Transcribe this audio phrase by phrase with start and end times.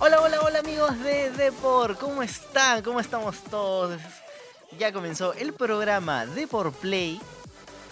[0.00, 2.82] Hola, hola, hola amigos de Depor, ¿cómo están?
[2.82, 4.00] ¿Cómo estamos todos?
[4.78, 7.20] Ya comenzó el programa Depor Play.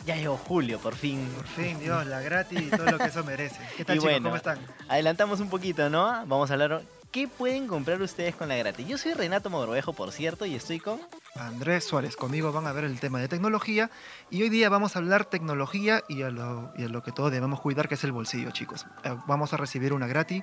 [0.06, 1.28] Ya llegó Julio, por fin.
[1.36, 3.56] Por fin, Dios, la gratis y todo lo que eso merece.
[3.76, 4.12] ¿Qué tal, Y chicos?
[4.12, 4.58] bueno, ¿Cómo están?
[4.88, 6.06] Adelantamos un poquito, ¿no?
[6.26, 6.82] Vamos a hablar.
[7.16, 8.86] ¿Qué pueden comprar ustedes con la gratis?
[8.86, 11.00] Yo soy Renato Mogrovejo, por cierto, y estoy con.
[11.34, 13.90] Andrés Suárez, conmigo van a ver el tema de tecnología
[14.28, 17.32] y hoy día vamos a hablar tecnología y a lo, y a lo que todos
[17.32, 18.84] debemos cuidar, que es el bolsillo, chicos.
[19.02, 20.42] Eh, Vamos a recibir una gratis,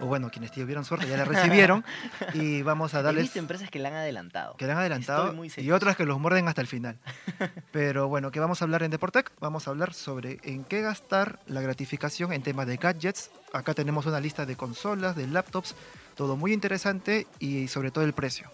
[0.00, 1.84] o bueno, quienes tuvieron suerte ya la recibieron
[2.34, 3.24] y vamos a He darles...
[3.24, 4.56] visto empresas que la han adelantado.
[4.56, 6.98] que le han adelantado y otras que los muerden hasta el final.
[7.72, 9.32] Pero bueno, ¿qué vamos a hablar en Deportec?
[9.40, 13.30] Vamos a hablar sobre en qué gastar la gratificación en temas de gadgets.
[13.52, 15.74] Acá tenemos una lista de consolas, de laptops,
[16.14, 18.50] todo muy interesante y sobre todo el precio.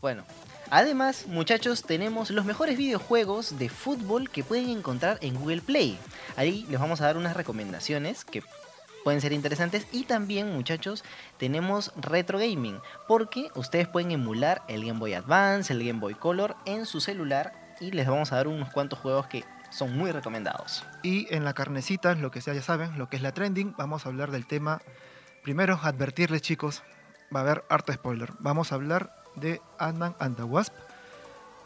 [0.00, 0.24] Bueno,
[0.70, 5.98] además, muchachos, tenemos los mejores videojuegos de fútbol que pueden encontrar en Google Play.
[6.36, 8.42] Ahí les vamos a dar unas recomendaciones que
[9.04, 11.04] pueden ser interesantes y también, muchachos,
[11.38, 16.56] tenemos retro gaming, porque ustedes pueden emular el Game Boy Advance, el Game Boy Color
[16.64, 20.84] en su celular y les vamos a dar unos cuantos juegos que son muy recomendados.
[21.02, 24.06] Y en la carnecita, lo que sea, ya saben, lo que es la trending, vamos
[24.06, 24.80] a hablar del tema.
[25.42, 26.82] Primero, advertirles, chicos,
[27.34, 28.32] va a haber harto spoiler.
[28.38, 30.72] Vamos a hablar de Ant-Man and the Wasp.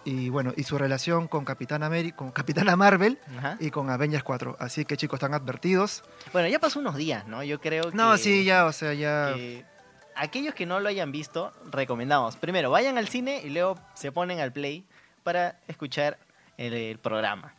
[0.09, 3.59] Y bueno, y su relación con Capitán América, con Capitana Marvel Ajá.
[3.61, 4.57] y con Avengers 4.
[4.59, 6.03] Así que chicos, están advertidos.
[6.33, 7.43] Bueno, ya pasó unos días, ¿no?
[7.43, 7.95] Yo creo que...
[7.95, 9.35] No, sí, ya, o sea, ya.
[9.35, 9.67] que
[10.15, 12.37] aquellos que no lo hayan visto, recomendamos.
[12.37, 14.83] Primero, vayan al cine y luego se ponen al play
[15.25, 16.17] para escuchar
[16.57, 17.53] el, el programa.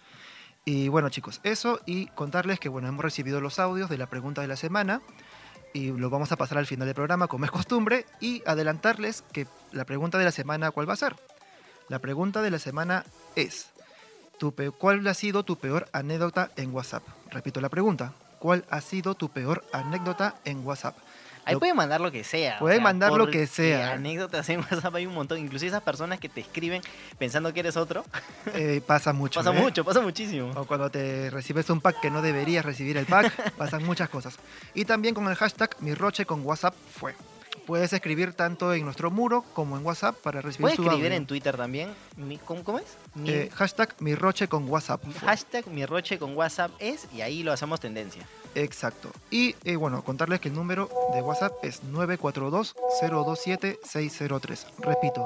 [0.66, 4.42] Y bueno, chicos, eso y contarles que bueno, hemos recibido los audios de la pregunta
[4.42, 5.03] de la semana
[5.72, 9.45] y lo vamos a pasar al final del programa como es costumbre y adelantarles que
[9.72, 11.16] la pregunta de la semana ¿cuál va a ser?
[11.90, 13.04] La pregunta de la semana
[13.36, 13.72] es
[14.38, 17.02] tu ¿cuál ha sido tu peor anécdota en WhatsApp?
[17.32, 20.95] Repito la pregunta, ¿cuál ha sido tu peor anécdota en WhatsApp?
[21.45, 22.60] Ahí pueden mandar lo que sea.
[22.60, 23.94] Pueden mandar lo que sea.
[23.94, 25.39] Anécdotas en WhatsApp hay un montón.
[25.39, 26.83] Inclusive esas personas que te escriben
[27.17, 28.06] pensando que eres otro.
[28.54, 29.39] Eh, pasa mucho.
[29.39, 29.60] pasa ¿eh?
[29.60, 30.52] mucho, pasa muchísimo.
[30.56, 34.38] O cuando te recibes un pack que no deberías recibir el pack, pasan muchas cosas.
[34.76, 37.16] Y también con el hashtag mi roche con WhatsApp fue.
[37.70, 41.18] Puedes escribir tanto en nuestro muro como en WhatsApp para recibir Puedes su escribir audio.
[41.18, 41.94] en Twitter también.
[42.44, 42.98] ¿cómo, cómo es?
[43.14, 45.04] Mi- Eh, hashtag mi roche con WhatsApp.
[45.24, 48.28] hashtag mi roche con WhatsApp es y ahí lo hacemos tendencia.
[48.56, 49.12] Exacto.
[49.30, 54.66] Y eh, bueno, contarles que el número de WhatsApp es 942-027-603.
[54.80, 55.22] Repito,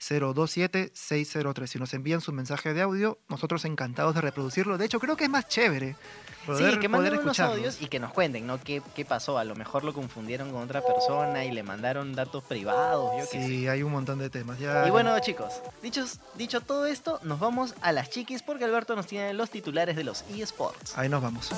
[0.00, 1.66] 942-027-603.
[1.66, 4.78] Si nos envían su mensaje de audio, nosotros encantados de reproducirlo.
[4.78, 5.96] De hecho, creo que es más chévere
[6.46, 8.60] poder, sí, que manden unos audios y que nos cuenten, ¿no?
[8.62, 9.38] ¿Qué, ¿Qué pasó?
[9.38, 13.26] A lo mejor lo confundieron con otra persona y le mandaron datos privados, yo.
[13.26, 14.58] Sí, hay un montón de temas.
[14.58, 18.94] Ya, Y bueno, chicos, dichos, dicho todo esto, nos vamos a las chiquis porque Alberto
[18.94, 20.96] nos tiene los titulares de los eSports.
[20.96, 21.50] ahí nos vamos.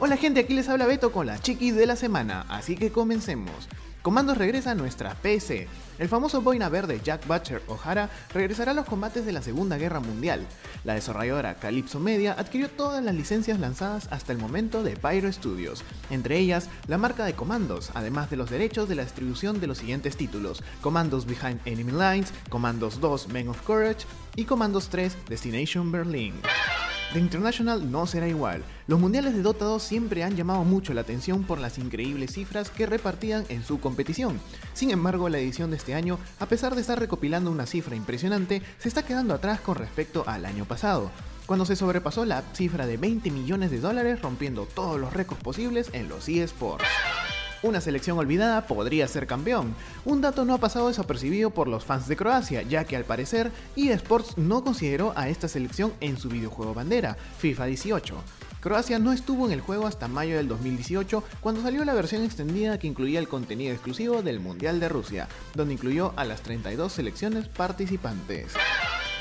[0.00, 3.68] Hola gente, aquí les habla Beto con la chiquis de la semana, así que comencemos.
[4.02, 5.68] Comandos regresa a nuestra PC.
[5.98, 10.00] El famoso boina verde Jack Butcher O'Hara regresará a los combates de la Segunda Guerra
[10.00, 10.46] Mundial.
[10.82, 15.84] La desarrolladora Calypso Media adquirió todas las licencias lanzadas hasta el momento de Pyro Studios,
[16.10, 19.78] entre ellas la marca de Comandos, además de los derechos de la distribución de los
[19.78, 25.92] siguientes títulos: Comandos Behind Enemy Lines, Comandos 2 Men of Courage y Comandos 3 Destination
[25.92, 26.34] Berlin.
[27.14, 28.64] The International no será igual.
[28.88, 32.70] Los mundiales de Dota 2 siempre han llamado mucho la atención por las increíbles cifras
[32.70, 34.40] que repartían en su competición.
[34.72, 38.62] Sin embargo, la edición de este año, a pesar de estar recopilando una cifra impresionante,
[38.80, 41.12] se está quedando atrás con respecto al año pasado,
[41.46, 45.90] cuando se sobrepasó la cifra de 20 millones de dólares rompiendo todos los récords posibles
[45.92, 46.84] en los eSports.
[47.64, 49.74] Una selección olvidada podría ser campeón.
[50.04, 53.50] Un dato no ha pasado desapercibido por los fans de Croacia, ya que al parecer
[53.74, 58.16] eSports no consideró a esta selección en su videojuego bandera, FIFA 18.
[58.60, 62.78] Croacia no estuvo en el juego hasta mayo del 2018, cuando salió la versión extendida
[62.78, 67.48] que incluía el contenido exclusivo del Mundial de Rusia, donde incluyó a las 32 selecciones
[67.48, 68.52] participantes.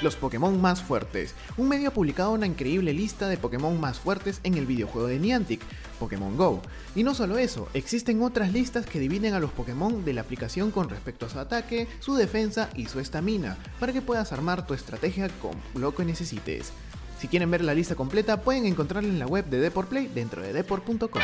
[0.04, 1.34] Los Pokémon más fuertes.
[1.56, 5.18] Un medio ha publicado una increíble lista de Pokémon más fuertes en el videojuego de
[5.18, 5.62] Niantic,
[5.98, 6.62] Pokémon Go.
[6.94, 10.72] Y no solo eso, existen otras listas que dividen a los Pokémon de la aplicación
[10.72, 14.74] con respecto a su ataque, su defensa y su estamina, para que puedas armar tu
[14.74, 16.74] estrategia con lo que necesites.
[17.18, 20.42] Si quieren ver la lista completa, pueden encontrarla en la web de Deport Play dentro
[20.42, 21.22] de deport.com.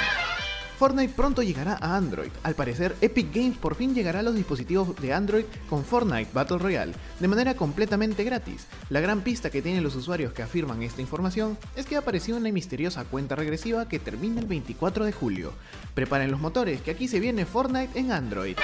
[0.79, 2.31] Fortnite pronto llegará a Android.
[2.41, 6.57] Al parecer, Epic Games por fin llegará a los dispositivos de Android con Fortnite Battle
[6.57, 8.65] Royale, de manera completamente gratis.
[8.89, 12.37] La gran pista que tienen los usuarios que afirman esta información es que ha aparecido
[12.37, 15.51] una misteriosa cuenta regresiva que termina el 24 de julio.
[15.95, 18.55] Preparen los motores, que aquí se viene Fortnite en Android.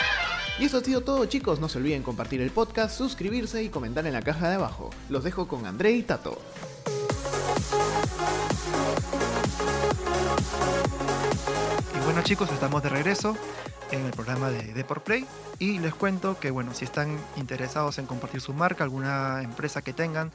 [0.58, 4.08] Y eso ha sido todo chicos, no se olviden compartir el podcast, suscribirse y comentar
[4.08, 4.90] en la caja de abajo.
[5.10, 6.42] Los dejo con André y Tato.
[12.26, 13.38] Chicos, estamos de regreso
[13.92, 15.28] en el programa de Deport Play
[15.60, 19.94] y les cuento que bueno, si están interesados en compartir su marca, alguna empresa que
[19.94, 20.32] tengan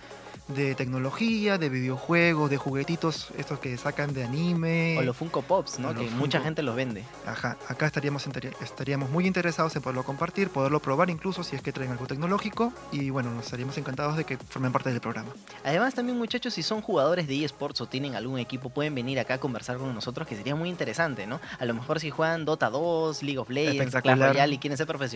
[0.48, 4.96] de tecnología, de videojuegos, de juguetitos, estos que sacan de anime.
[4.98, 5.94] O los Funko Pops, ¿no?
[5.94, 7.04] Que mucha gente los vende.
[7.26, 8.26] Ajá, acá estaríamos,
[8.60, 12.72] estaríamos muy interesados en poderlo compartir, poderlo probar incluso si es que traen algo tecnológico
[12.90, 15.30] y bueno, nos estaríamos encantados de que formen parte del programa.
[15.64, 19.34] Además, también muchachos, si son jugadores de eSports o tienen algún equipo, pueden venir acá
[19.34, 21.40] a conversar con nosotros, que sería muy interesante, ¿no?
[21.58, 24.18] A lo mejor si juegan Dota 2, League of Legends, Clash.
[24.18, 25.09] Royale y quieren ser profesionales,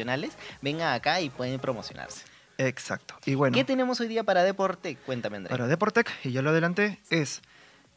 [0.62, 2.24] vengan acá y pueden promocionarse.
[2.58, 3.16] Exacto.
[3.26, 4.96] Y bueno, ¿Qué tenemos hoy día para deporte?
[4.96, 5.50] Cuéntame, André.
[5.50, 7.42] para Deportec, y ya lo adelanté, es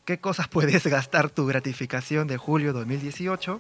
[0.06, 3.60] qué cosas puedes gastar tu gratificación de julio 2018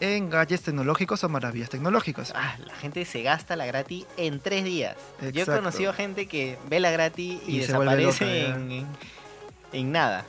[0.00, 2.32] en gadgets tecnológicos o maravillas tecnológicas.
[2.34, 4.96] Ah, la gente se gasta la gratis en tres días.
[5.32, 8.86] Yo he conocido gente que ve la gratis y, desaparece loca, en, en-
[9.72, 10.24] en nada.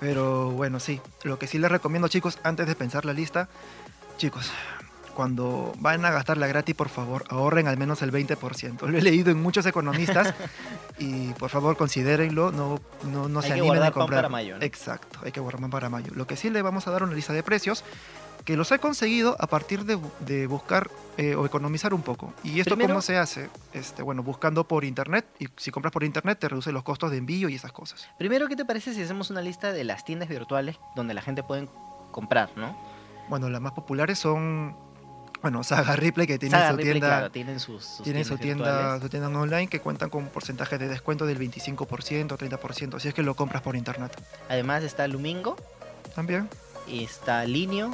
[0.00, 3.48] Pero bueno, sí, lo que sí les recomiendo chicos, antes de pensar la lista,
[4.18, 4.50] chicos,
[5.16, 8.86] cuando van a gastar la gratis, por favor, ahorren al menos el 20%.
[8.86, 10.34] Lo he leído en muchos economistas
[10.98, 14.18] y por favor considérenlo, no, no, no Hay se que animen guardar a pan comprar.
[14.18, 14.62] para mayo, ¿no?
[14.62, 16.12] Exacto, hay que guardar pan para mayo.
[16.14, 17.82] Lo que sí le vamos a dar una lista de precios
[18.44, 22.32] que los he conseguido a partir de buscar eh, o economizar un poco.
[22.44, 23.48] ¿Y esto Primero- cómo se hace?
[23.72, 27.16] Este, bueno, buscando por internet y si compras por internet te reduce los costos de
[27.16, 28.06] envío y esas cosas.
[28.18, 31.42] Primero, ¿qué te parece si hacemos una lista de las tiendas virtuales donde la gente
[31.42, 31.68] puede
[32.12, 32.76] comprar, no?
[33.28, 34.76] Bueno, las más populares son,
[35.42, 38.38] bueno, Saga Ripley, que tiene Saga su Ripley, tienda, claro, tienen sus, sus tienen su
[38.38, 41.76] tienda, su tienda online que cuentan con un porcentaje de descuento del 25%,
[42.36, 44.12] 30%, si es que lo compras por internet.
[44.48, 45.56] Además está Lumingo,
[46.14, 46.48] También,
[46.88, 47.92] está Linio,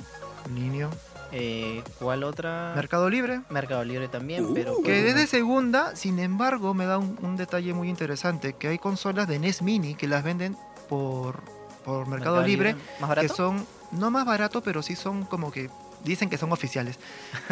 [0.54, 0.90] Linio,
[1.32, 2.72] eh, ¿cuál otra?
[2.76, 4.76] Mercado Libre, Mercado Libre también, Uh, pero...
[4.76, 8.68] que pues, es de segunda, sin embargo, me da un, un detalle muy interesante, que
[8.68, 10.56] hay consolas de NES Mini que las venden
[10.88, 11.42] por,
[11.84, 13.28] por Mercado, Libre, ¿Más barato?
[13.28, 15.70] que son no más barato, pero sí son como que
[16.04, 16.98] dicen que son oficiales.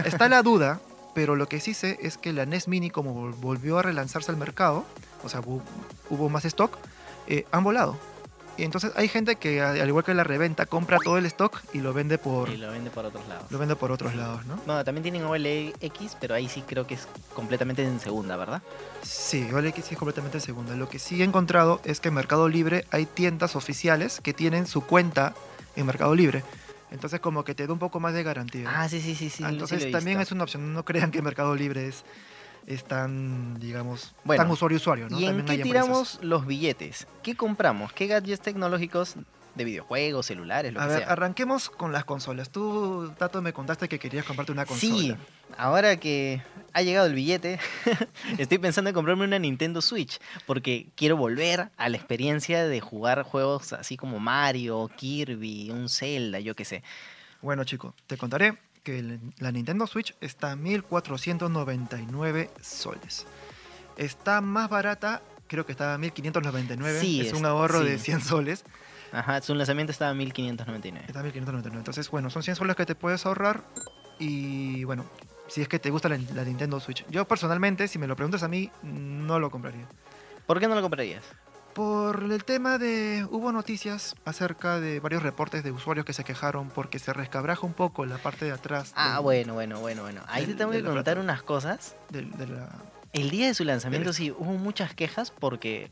[0.05, 0.81] Está la duda,
[1.15, 4.31] pero lo que sí sé es que la NES Mini, como vol- volvió a relanzarse
[4.31, 4.85] al mercado,
[5.25, 5.63] o sea, hu-
[6.09, 6.77] hubo más stock,
[7.27, 7.99] eh, han volado.
[8.57, 11.79] Y entonces hay gente que, al igual que la reventa, compra todo el stock y
[11.79, 13.51] lo vende por, Y lo vende por otros lados.
[13.51, 14.57] lo vende por otros lados, ¿no?
[14.67, 18.61] Bueno, también tienen OLX, pero ahí sí creo que es completamente en segunda, ¿verdad?
[19.03, 20.77] Sí, OLX sí es completamente el segundo.
[20.77, 24.67] Lo que sí he encontrado es que en Mercado Libre hay tiendas oficiales que tienen
[24.67, 25.33] su cuenta
[25.77, 26.45] en Mercado Libre.
[26.91, 28.67] Entonces como que te da un poco más de garantía.
[28.69, 29.43] Ah, sí, sí, sí, sí.
[29.43, 30.73] Sí Entonces he también es una opción.
[30.73, 32.05] No crean que Mercado Libre es,
[32.67, 35.19] es tan, digamos, Bueno, tan usuario-usuario, ¿no?
[35.19, 37.07] ¿Y en También qué hay tiramos los billetes?
[37.23, 37.93] ¿Qué compramos?
[37.93, 39.17] ¿Qué gadgets tecnológicos
[39.55, 41.13] de videojuegos, celulares, lo A que ver, sea?
[41.13, 42.51] arranquemos con las consolas.
[42.51, 44.93] Tú, Tato, me contaste que querías comprarte una consola.
[44.95, 45.17] Sí,
[45.59, 46.41] ahora que
[46.73, 47.59] ha llegado el billete,
[48.39, 53.23] estoy pensando en comprarme una Nintendo Switch, porque quiero volver a la experiencia de jugar
[53.25, 56.83] juegos así como Mario, Kirby, un Zelda, yo qué sé.
[57.43, 63.27] Bueno, chicos, te contaré que la Nintendo Switch está a 1499 soles.
[63.97, 67.01] Está más barata, creo que está a 1599.
[67.01, 68.05] Sí, es es- un ahorro de sí.
[68.07, 68.65] 100 soles.
[69.13, 71.07] Ajá, su lanzamiento estaba a 1599.
[71.09, 71.79] Está a 1599.
[71.81, 73.65] Entonces, bueno, son 100 soles que te puedes ahorrar.
[74.19, 75.05] Y bueno,
[75.49, 77.05] si es que te gusta la, la Nintendo Switch.
[77.11, 79.87] Yo personalmente, si me lo preguntas a mí, no lo compraría.
[80.47, 81.25] ¿Por qué no lo comprarías?
[81.75, 83.27] Por el tema de...
[83.31, 87.75] Hubo noticias acerca de varios reportes de usuarios que se quejaron porque se rescabraja un
[87.75, 88.93] poco la parte de atrás.
[88.97, 90.21] Ah, del- bueno, bueno, bueno, bueno.
[90.29, 91.21] Ahí te del- tengo que contar plata.
[91.21, 91.95] unas cosas.
[92.11, 92.69] de la...
[93.13, 95.91] El día de su lanzamiento Del- sí hubo muchas quejas porque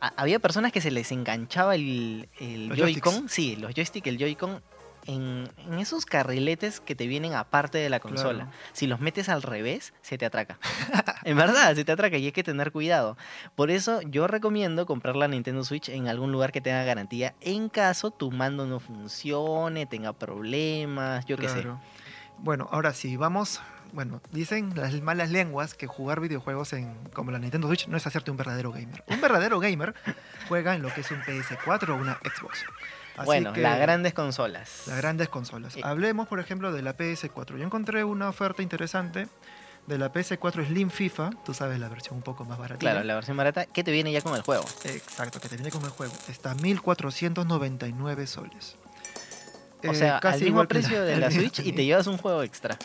[0.00, 4.62] había personas que se les enganchaba el, el Joy-Con, sí, los joystick, el Joy-Con
[5.06, 8.44] en, en esos carriletes que te vienen aparte de la consola.
[8.44, 8.58] Claro.
[8.72, 10.58] Si los metes al revés, se te atraca.
[11.24, 13.16] en verdad, se te atraca y hay que tener cuidado.
[13.54, 17.68] Por eso yo recomiendo comprar la Nintendo Switch en algún lugar que tenga garantía en
[17.68, 21.66] caso tu mando no funcione, tenga problemas, yo qué sé.
[22.38, 23.60] Bueno, ahora sí, vamos.
[23.96, 28.06] Bueno, dicen las malas lenguas que jugar videojuegos en como la Nintendo Switch no es
[28.06, 29.02] hacerte un verdadero gamer.
[29.06, 29.94] Un verdadero gamer
[30.48, 32.66] juega en lo que es un PS4 o una Xbox.
[33.16, 34.82] Así bueno, que- las grandes consolas.
[34.86, 35.76] las grandes consolas.
[35.78, 35.80] Eh.
[35.82, 37.56] Hablemos, por ejemplo, de la PS4.
[37.56, 39.28] Yo encontré una oferta interesante
[39.86, 41.30] de la PS4 Slim FIFA.
[41.46, 42.78] Tú sabes, la versión un poco más barata.
[42.78, 44.66] Claro, la versión barata que te viene ya con el juego.
[44.84, 46.12] Exacto, que te viene con el juego.
[46.28, 48.76] Está a 1499 soles.
[49.86, 52.06] O Eh, sea, al casi mismo igual que precio de la Switch y te llevas
[52.06, 52.76] un juego extra.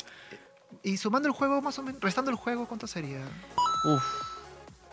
[0.83, 3.19] Y sumando el juego, más o menos, restando el juego, ¿cuánto sería?
[3.85, 4.03] Uf.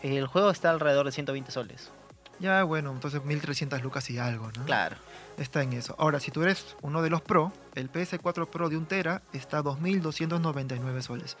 [0.01, 1.91] El juego está alrededor de 120 soles.
[2.39, 4.63] Ya, bueno, entonces 1300 lucas y algo, ¿no?
[4.65, 4.95] Claro.
[5.37, 5.95] Está en eso.
[5.99, 9.57] Ahora, si tú eres uno de los Pro, el PS4 Pro de 1 Tera está
[9.57, 11.37] a 2299 soles.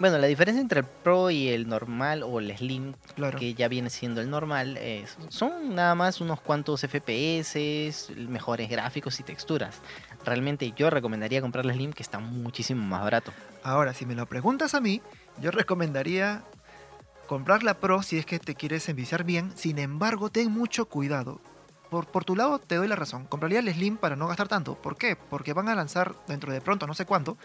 [0.00, 3.38] Bueno, la diferencia entre el Pro y el normal o el Slim, Claro.
[3.38, 9.20] que ya viene siendo el normal, eh, son nada más unos cuantos FPS, mejores gráficos
[9.20, 9.76] y texturas.
[10.24, 13.32] Realmente yo recomendaría comprar el Slim, que está muchísimo más barato.
[13.62, 15.00] Ahora, si me lo preguntas a mí,
[15.40, 16.42] yo recomendaría
[17.26, 19.52] comprar la Pro si es que te quieres enviciar bien.
[19.56, 21.40] Sin embargo, ten mucho cuidado.
[21.88, 23.24] Por, por tu lado, te doy la razón.
[23.24, 24.74] Compraría el Slim para no gastar tanto.
[24.74, 25.16] ¿Por qué?
[25.16, 27.36] Porque van a lanzar dentro de pronto, no sé cuánto,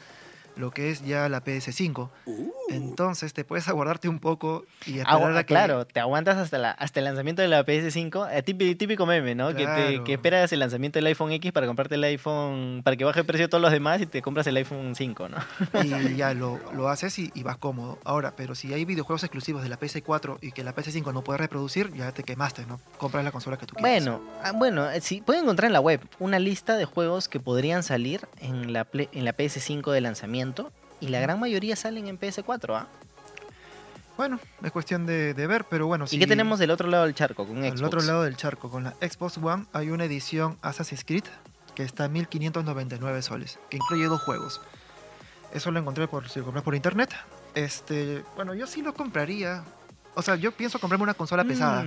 [0.55, 2.09] lo que es ya la PS5.
[2.69, 5.25] Entonces te puedes aguardarte un poco y esperar Uh.
[5.25, 5.45] Ah, a que...
[5.53, 8.29] claro, te aguantas hasta, la, hasta el lanzamiento de la PS5.
[8.31, 9.53] eh, típico, típico meme, ¿no?
[9.55, 13.05] Que, te, que esperas el lanzamiento del iPhone X para comprarte el iPhone, para que
[13.05, 15.37] baje el precio de todos los demás y te compras el iPhone 5, ¿no?
[15.83, 17.99] y ya lo, lo haces y, y vas cómodo.
[18.03, 21.37] Ahora, pero si hay videojuegos exclusivos de la PS4 y que la PS5 no puede
[21.37, 22.79] reproducir, ya te quemaste, ¿no?
[22.97, 24.03] Compras la consola que tú quieras.
[24.05, 27.39] Bueno, ah, bueno, eh, sí, pueden encontrar en la web una lista de juegos que
[27.39, 32.19] podrían salir en la, en la PS5 de lanzamiento y la gran mayoría salen en
[32.19, 32.87] PS4, ¿ah?
[34.17, 36.05] Bueno, es cuestión de, de ver, pero bueno.
[36.09, 37.79] ¿Y qué tenemos del otro lado del charco con Xbox?
[37.79, 41.25] Al otro lado del charco, con la Xbox One, hay una edición Assassin's Creed
[41.75, 44.61] que está a 1599 soles, que incluye dos juegos.
[45.53, 47.13] Eso lo encontré por si lo compras por internet.
[47.53, 49.63] Este, bueno, yo sí lo compraría.
[50.15, 51.85] O sea, yo pienso comprarme una consola pesada.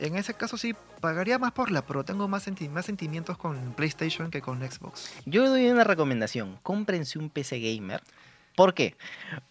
[0.00, 2.04] En ese caso sí, pagaría más por la Pro.
[2.04, 5.10] Tengo más, senti- más sentimientos con PlayStation que con Xbox.
[5.26, 8.02] Yo doy una recomendación, cómprense un PC gamer.
[8.54, 8.96] ¿Por qué?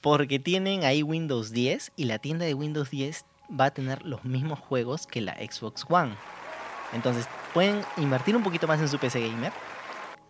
[0.01, 3.25] Porque tienen ahí Windows 10 y la tienda de Windows 10
[3.59, 6.15] va a tener los mismos juegos que la Xbox One.
[6.93, 9.51] Entonces pueden invertir un poquito más en su PC gamer,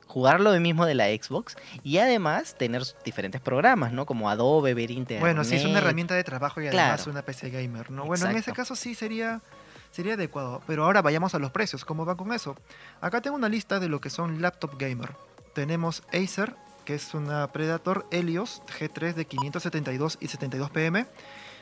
[0.08, 4.06] jugar lo mismo de la Xbox y además tener diferentes programas, ¿no?
[4.06, 5.20] Como Adobe, ver internet.
[5.22, 7.12] Bueno, sí, es una herramienta de trabajo y además Claro.
[7.12, 8.06] una PC gamer, ¿no?
[8.06, 9.42] Bueno, en ese caso sí sería,
[9.92, 10.62] sería adecuado.
[10.68, 12.56] Pero ahora vayamos a los precios, ¿cómo va con eso?
[13.02, 15.16] Acá tengo una lista de lo que son laptop gamer.
[15.54, 21.06] Tenemos Acer, que es una Predator Helios G3 de 572 y 72 pm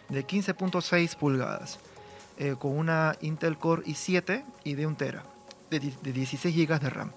[0.09, 1.79] de 15.6 pulgadas,
[2.37, 5.23] eh, con una Intel Core i7 y de 1 tera,
[5.69, 7.11] de, de 16 GB de RAM.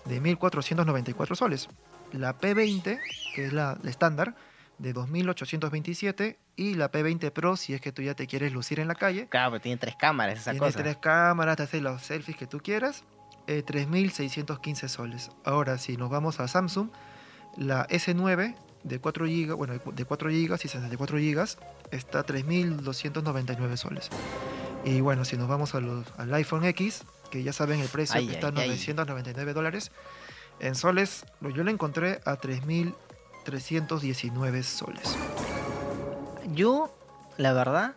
[0.05, 1.69] de 1.494 soles.
[2.13, 2.99] La P20,
[3.35, 4.35] que es la la estándar,
[4.79, 8.89] de 2.827 y la P20 Pro, si es que tú ya te quieres lucir en
[8.89, 10.79] la calle, Claro, pero tiene tres cámaras esa tiene cosa.
[10.79, 13.05] tres cámaras, te hace los selfies que tú quieras,
[13.47, 15.31] eh, 3.615 soles.
[15.45, 16.91] Ahora, si nos vamos a Samsung,
[17.57, 21.45] la S9 de 4 GB, bueno, de 4 GB y 64 GB
[21.91, 24.11] está a 3.299 soles.
[24.89, 28.17] Y bueno, si nos vamos a los- al iPhone X, que ya saben el precio,
[28.17, 28.69] Ay, que está a ay, ay.
[28.69, 29.91] 999 dólares,
[30.61, 35.15] en soles, yo lo encontré a 3.319 soles.
[36.55, 36.91] Yo,
[37.37, 37.95] la verdad,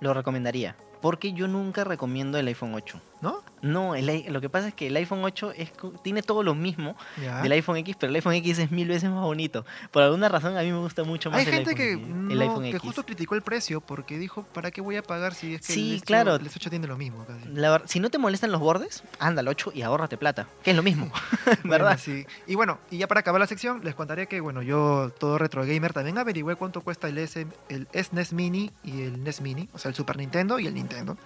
[0.00, 0.76] lo recomendaría.
[1.02, 2.98] Porque yo nunca recomiendo el iPhone 8.
[3.24, 3.42] ¿No?
[3.62, 6.94] No, el lo que pasa es que el iPhone 8 es, tiene todo lo mismo
[7.22, 7.40] Ya.
[7.40, 9.64] del iPhone X, pero el iPhone X es mil veces más bonito.
[9.90, 12.40] Por alguna razón a mí me gusta mucho más Hay el gente iPhone que, no,
[12.42, 12.80] iPhone que X.
[12.82, 15.92] justo criticó el precio porque dijo, ¿para qué voy a pagar si es que Sí,
[15.94, 16.34] el, S8 claro.
[16.34, 17.24] el S8 tiene lo mismo?
[17.24, 17.48] casi?
[17.48, 20.72] La ver- si no te molestan los bordes, anda al 8 y ahórrate plata, que
[20.72, 21.10] es lo mismo,
[21.64, 21.98] Bueno, ¿verdad?
[21.98, 22.26] sí.
[22.46, 25.64] Y bueno, y ya para acabar la sección, les contaré que, bueno, yo, todo retro
[25.64, 29.78] gamer, también averigüé cuánto cuesta el, S, el SNES Mini y el NES Mini, o
[29.78, 31.16] sea, el Super Nintendo y el Nintendo.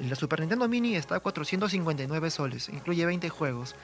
[0.00, 3.74] La Super Nintendo Mini está a 459 soles, incluye 20 juegos.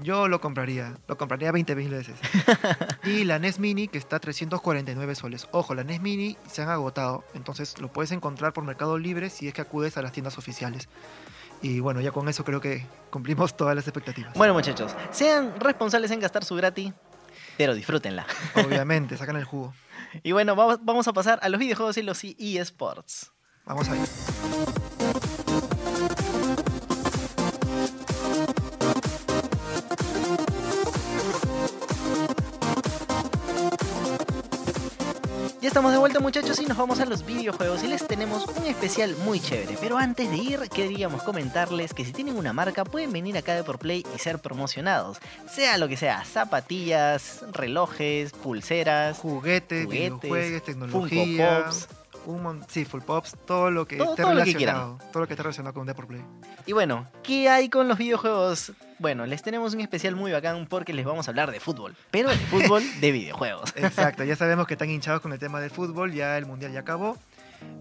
[0.00, 2.16] Yo lo compraría, lo compraría 20 mil veces.
[3.04, 5.48] y la NES Mini que está a 349 soles.
[5.50, 9.48] Ojo, la NES Mini se han agotado, entonces lo puedes encontrar por Mercado Libre si
[9.48, 10.88] es que acudes a las tiendas oficiales.
[11.60, 14.34] Y bueno, ya con eso creo que cumplimos todas las expectativas.
[14.34, 16.92] Bueno, muchachos, sean responsables en gastar su gratis,
[17.56, 18.26] pero disfrútenla.
[18.54, 19.74] Obviamente, sacan el jugo.
[20.22, 23.32] Y bueno, vamos, a pasar a los videojuegos y los eSports.
[23.66, 23.98] Vamos ahí.
[23.98, 24.87] Ya
[35.78, 39.14] estamos de vuelta muchachos y nos vamos a los videojuegos y les tenemos un especial
[39.24, 39.76] muy chévere.
[39.80, 43.62] Pero antes de ir queríamos comentarles que si tienen una marca pueden venir acá de
[43.62, 45.18] por Play y ser promocionados.
[45.48, 51.64] Sea lo que sea, zapatillas, relojes, pulseras, Juguetes, Juguetes, videojuegos, tecnología.
[51.66, 51.88] Pops.
[52.26, 54.98] Un sí, full pops, todo lo que Todo- esté todo lo que relacionado.
[55.12, 56.24] todo lo que esté relacionado con Deport Play.
[56.66, 58.72] Y bueno, ¿qué hay con los videojuegos?
[58.98, 62.30] Bueno, les tenemos un especial muy bacán porque les vamos a hablar de fútbol, pero
[62.30, 63.72] de fútbol de videojuegos.
[63.76, 66.80] Exacto, ya sabemos que están hinchados con el tema del fútbol, ya el mundial ya
[66.80, 67.16] acabó.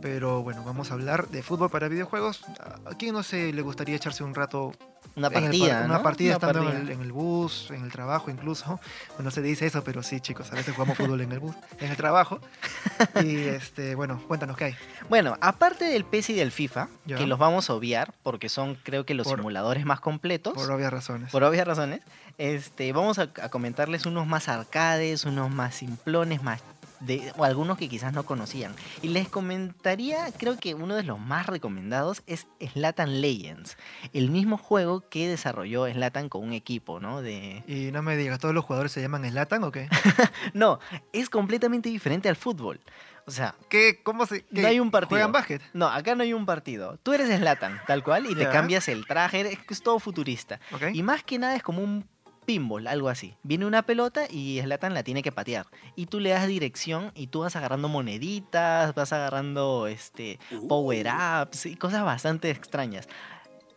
[0.01, 2.43] Pero bueno, vamos a hablar de fútbol para videojuegos.
[2.85, 4.71] ¿A quién no se le gustaría echarse un rato
[5.15, 5.93] Una partida, par- ¿no?
[5.95, 8.79] una partida Una estando en el, en el bus, en el trabajo incluso?
[9.15, 11.89] Bueno, se dice eso, pero sí, chicos, a veces jugamos fútbol en el bus, en
[11.91, 12.39] el trabajo.
[13.23, 14.75] Y este, bueno, cuéntanos qué hay.
[15.09, 17.15] Bueno, aparte del PES y del FIFA, Ya.
[17.17, 20.69] que los vamos a obviar porque son creo que los Por- simuladores más completos, Por
[20.71, 21.31] obvias razones.
[21.31, 22.01] por obvias razones,
[22.37, 26.61] este, vamos a, a comentarles unos más arcades, unos más simplones, más
[26.99, 28.73] de, o algunos que quizás no conocían.
[29.01, 33.77] Y les comentaría, creo que uno de los más recomendados es Slatan Legends,
[34.13, 37.21] el mismo juego que desarrolló Slatan con un equipo, ¿no?
[37.21, 37.63] De...
[37.67, 39.89] Y no me digas, ¿todos los jugadores se llaman Slatan o qué?
[40.53, 40.79] No,
[41.13, 42.79] es completamente diferente al fútbol.
[43.25, 44.01] O sea, ¿Qué?
[44.03, 44.43] ¿Cómo se.?
[44.43, 44.61] qué?
[44.61, 45.09] No hay un partido.
[45.09, 45.61] ¿Juegan básquet?
[45.73, 46.97] no, acá no hay un partido.
[47.03, 50.59] Tú eres Slatan, tal cual, y te cambias el traje, es, todo futurista.
[50.93, 52.07] Y más que nada es como un
[52.47, 53.35] pinball, algo así.
[53.43, 55.67] Viene una pelota y Slatan la tiene que patear.
[55.95, 61.75] Y tú le das dirección y tú vas agarrando moneditas, vas agarrando este power-ups y
[61.75, 63.07] cosas bastante extrañas.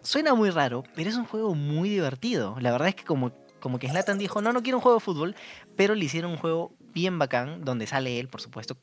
[0.03, 2.57] Suena muy raro, pero es un juego muy divertido.
[2.61, 5.05] La verdad es que como, como que Slatan dijo, no, no quiero un juego de
[5.05, 5.35] fútbol,
[5.77, 8.77] pero le hicieron un juego bien bacán, donde sale él, por supuesto,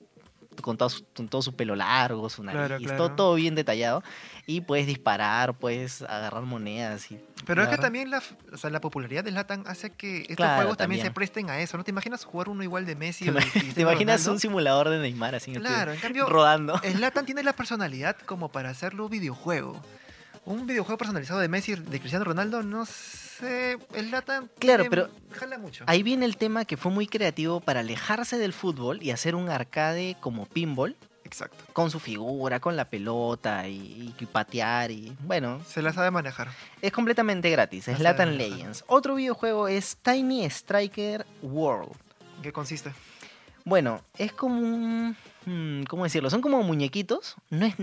[0.62, 2.98] con todo su, con todo su pelo largo, su nariz, Claro, claro.
[2.98, 4.04] Todo, todo bien detallado.
[4.46, 7.12] Y puedes disparar, puedes agarrar monedas.
[7.12, 8.22] Y, Pero es que también la,
[8.54, 11.00] o sea, la popularidad de Slatan hace que estos Claro, juegos también.
[11.00, 11.06] también.
[11.08, 11.78] se presten a eso.
[11.78, 13.26] ¿No te imaginas jugar uno igual de Messi?
[13.26, 13.34] ¿Te, o
[13.74, 14.32] te imaginas Ronaldo?
[14.34, 16.78] un simulador de Neymar así en el Claro, en cambio, rodando?
[16.80, 19.82] Slatan tiene la personalidad como para hacerlo videojuego.
[20.48, 23.78] Un videojuego personalizado de Messi, de Cristiano Ronaldo, no sé.
[23.94, 24.50] Slatan.
[24.60, 25.84] Claro, tiene- pero Jala mucho.
[25.88, 29.50] Ahí viene el tema que fue muy creativo para alejarse del fútbol y hacer un
[29.50, 31.66] arcade como pinball Exacto.
[31.74, 36.48] con su figura, con la pelota y, y patear y bueno, Se la sabe manejar.
[36.82, 38.38] es completamente gratis, es Latan.
[38.38, 38.86] Legends.
[38.88, 41.92] Otro videojuego es Tiny Striker World.
[42.38, 42.94] ¿En qué consiste?
[43.66, 45.18] Bueno, es como un...
[45.46, 46.30] hmm, ¿Cómo decirlo?
[46.30, 47.36] Son como muñequitos.
[47.50, 47.76] No es,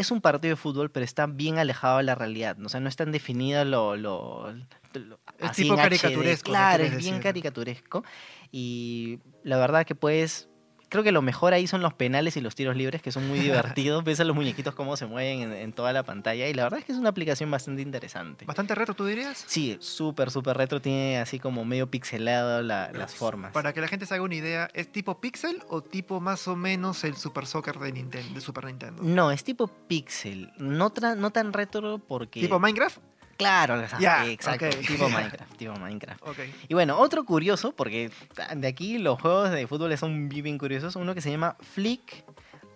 [0.00, 2.56] es un partido de fútbol, pero está bien alejado de la realidad.
[2.64, 3.96] O sea, no es tan definido lo...
[3.96, 4.52] lo-
[4.94, 5.76] lo- Es tipo HD.
[5.82, 7.20] caricaturesco, ¿no Claro, es bien decir?
[7.22, 8.04] caricaturesco.
[8.50, 10.48] Y la verdad que puedes...
[10.88, 13.38] Creo que lo mejor ahí son los penales y los tiros libres, que son muy
[13.40, 14.02] divertidos.
[14.04, 16.48] Ves a los muñequitos cómo se mueven en, en toda la pantalla.
[16.48, 18.44] Y la verdad es que es una aplicación bastante interesante.
[18.46, 19.44] Bastante retro, ¿tú dirías?
[19.46, 20.80] Sí, súper, súper retro.
[20.80, 23.52] Tiene así como medio pixelado la- las formas.
[23.52, 26.56] Para que la gente se haga una idea, ¿es tipo Pixel o tipo más o
[26.56, 29.02] menos el Super Soccer de, Nintendo, de Super Nintendo?
[29.02, 30.52] No, es tipo pixel.
[30.58, 32.40] No, no tan retro porque.
[32.40, 32.98] ¿Tipo Minecraft?
[33.38, 34.68] Claro, Ya, exacto.
[34.86, 35.56] Tipo Minecraft.
[35.56, 36.22] Tipo Minecraft.
[36.26, 36.38] Ok.
[36.68, 38.10] Y bueno, otro curioso, porque
[38.56, 40.96] de aquí los juegos de fútbol son bien, curiosos.
[40.96, 42.24] Uno que se llama Flick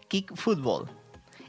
[0.09, 0.89] Kick Football.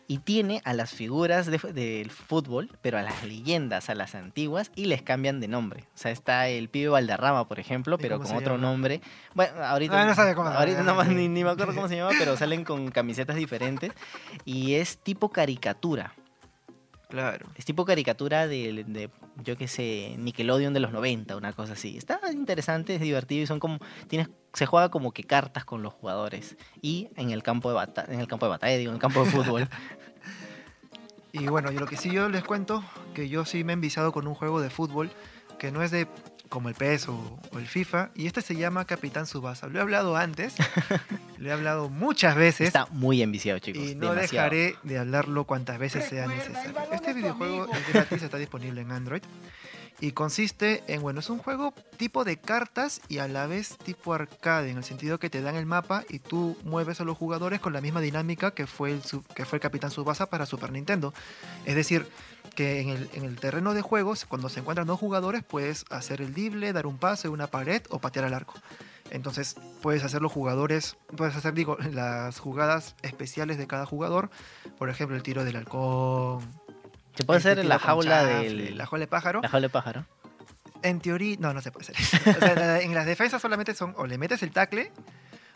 [0.06, 4.70] Y tiene a las figuras de- del fútbol, pero a las leyendas, a las antiguas,
[4.76, 5.86] y les cambian de nombre.
[5.96, 8.68] O sea, está el pibe Valderrama, por ejemplo, ¿Y pero con otro llama?
[8.68, 9.00] nombre.
[9.34, 11.96] Bueno, ahorita, Ah, no sabe cómo- ahorita ah, no ni, ni me acuerdo cómo se
[11.96, 13.94] llama, pero salen con camisetas diferentes.
[14.44, 16.14] Y es tipo caricatura.
[17.14, 17.48] Claro.
[17.54, 19.12] Es tipo caricatura de, de,
[19.44, 21.96] yo qué sé, Nickelodeon de los 90, una cosa así.
[21.96, 25.94] Está interesante, es divertido y son como tienes se juega como que cartas con los
[25.94, 29.00] jugadores y en el campo de batalla, en el campo de batalla, digo, en el
[29.00, 29.70] campo de fútbol.
[31.36, 32.84] Y bueno, yo lo que sí yo les cuento,
[33.16, 35.10] que yo sí me he enviciado con un juego de fútbol
[35.58, 36.08] que no es de
[36.54, 39.66] como el PES o, o el FIFA, y este se llama Capitán Subasa.
[39.66, 40.54] Lo he hablado antes,
[41.40, 43.82] lo he hablado muchas veces, Está muy enviciado, chicos.
[43.82, 44.52] y no demasiado.
[44.52, 46.76] dejaré de hablarlo cuantas veces sea necesario.
[46.92, 49.24] Este videojuego es gratis, está disponible en Android.
[50.00, 54.14] Y consiste en, bueno, es un juego tipo de cartas y a la vez tipo
[54.14, 57.62] arcade, en el sentido que te dan el mapa y tú mueves a los jugadores
[57.62, 59.02] con la misma dinámica que fue el,
[59.34, 61.14] que fue el Capitán Subasa para Super Nintendo.
[61.66, 62.06] Es decir,
[62.56, 66.22] que en el, en el terreno de juegos, cuando se encuentran dos jugadores, puedes hacer
[66.22, 68.56] el drible, dar un pase, una pared o patear al arco.
[69.10, 74.30] Entonces puedes hacer los jugadores, puedes hacer, digo, las jugadas especiales de cada jugador.
[74.78, 76.42] Por ejemplo, el tiro del halcón.
[77.16, 78.78] Se puede hacer en la jaula chanfle, del.
[78.78, 79.42] La jaula de pájaro.
[79.42, 80.06] La jaula de pájaro.
[80.82, 82.18] En teoría, no, no se puede hacer eso.
[82.38, 84.92] O sea, en las defensas solamente son o le metes el tackle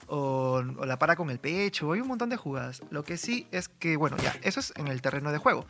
[0.05, 1.91] o, o la para con el pecho.
[1.91, 2.83] Hay un montón de jugadas.
[2.91, 5.65] Lo que sí es que, bueno, ya, eso es en el terreno de juego.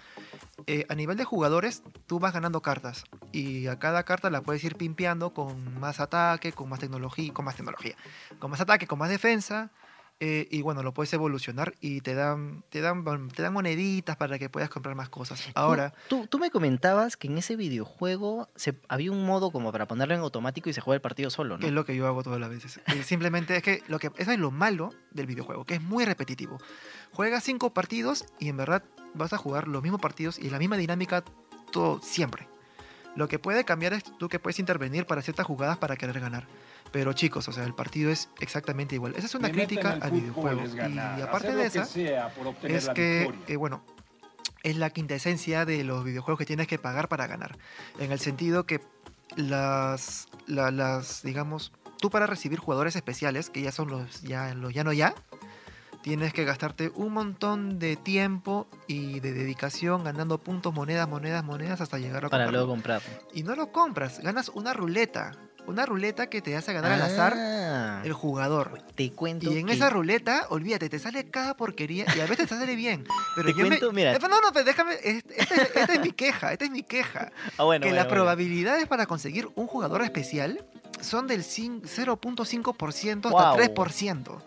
[0.70, 4.62] Eh, a nivel de jugadores, tú vas ganando cartas y a cada carta la puedes
[4.66, 7.96] ir pimpeando con más ataque, con más tecnología, con más tecnología,
[8.38, 9.72] con más ataque, con más defensa.
[10.20, 14.40] Eh, y bueno, lo puedes evolucionar y te dan, te dan, te dan moneditas para
[14.40, 15.48] que puedas comprar más cosas.
[15.54, 19.88] Ahora, Tú, tú me comentabas que en ese videojuego se, había un modo como para
[19.88, 21.76] ponerlo en automático y se juega el partido solo, que es ¿no?
[21.76, 22.80] lo que yo hago todas las veces.
[22.88, 26.04] Eh, simplemente es que, lo que eso es lo malo del videojuego, que es muy
[26.04, 26.58] repetitivo.
[27.12, 30.78] Juegas cinco partidos y en verdad vas a jugar los mismos partidos y la misma
[30.78, 31.24] dinámica
[31.72, 32.48] todo siempre.
[33.16, 36.48] Lo que puede cambiar es tú que puedes intervenir para ciertas jugadas para querer ganar.
[36.92, 39.14] Pero chicos, o sea, el partido es exactamente igual.
[39.16, 40.64] Esa es una crítica al videojuego.
[40.74, 41.84] ganar, y aparte de que esa,
[42.64, 43.84] es que, eh, bueno,
[44.64, 47.58] es la quinta esencia de los videojuegos que tienes que pagar para ganar.
[48.00, 48.82] En el sentido que
[49.36, 54.74] las, la- las, digamos, tú para recibir jugadores especiales, que ya son los ya, los
[54.74, 55.14] ya no ya,
[56.02, 61.82] tienes que gastarte un montón de tiempo y de dedicación ganando puntos, monedas, monedas, monedas
[61.82, 62.52] hasta llegar a Para comprarlo.
[62.60, 63.10] luego comprarlo.
[63.34, 65.32] Y no lo compras, ganas una ruleta.
[65.68, 68.82] Una ruleta que te hace ganar al azar Ah, el jugador.
[68.96, 69.52] Te cuento.
[69.52, 72.76] Y en que- esa ruleta, olvídate, te sale cada porquería y a veces te sale
[72.76, 73.06] bien.
[73.36, 73.96] Pero Te yo cuento, me...
[74.02, 74.18] mira.
[74.18, 74.96] No, no, pero déjame.
[75.04, 77.32] Esta esta- es mi queja, esta es mi queja.
[77.58, 78.10] Ah, bueno, que bueno, las bueno.
[78.24, 80.66] probabilidades para conseguir un jugador especial
[81.02, 83.58] son del cin- 0.5% hasta Guau.
[83.58, 84.42] 3%.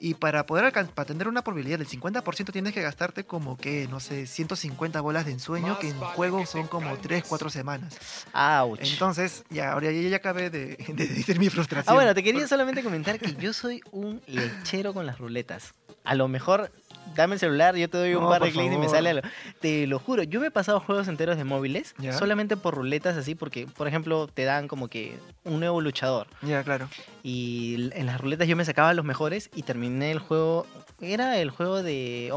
[0.00, 4.00] Y para poder para tener una probabilidad del 50% tienes que gastarte como que, no
[4.00, 7.98] sé, 150 bolas de ensueño, que en juego son como 3, 4 semanas.
[8.32, 8.80] Ouch.
[8.80, 11.92] Entonces, ya, ahora ya, ya acabé de, de decir mi frustración.
[11.92, 15.74] Ah, bueno, te quería solamente comentar que yo soy un lechero con las ruletas.
[16.04, 16.70] A lo mejor,
[17.14, 19.28] dame el celular, yo te doy un No, par de clics y me sale algo.
[19.60, 22.12] Te lo juro, yo me he pasado juegos enteros de móviles ¿Ya?
[22.12, 26.26] solamente por ruletas así, porque, por ejemplo, te dan como que un nuevo luchador.
[26.42, 26.88] Ya, claro.
[27.22, 30.66] Y en las ruletas yo me sacaba los mejores y terminé el juego.
[31.00, 32.32] Era el juego de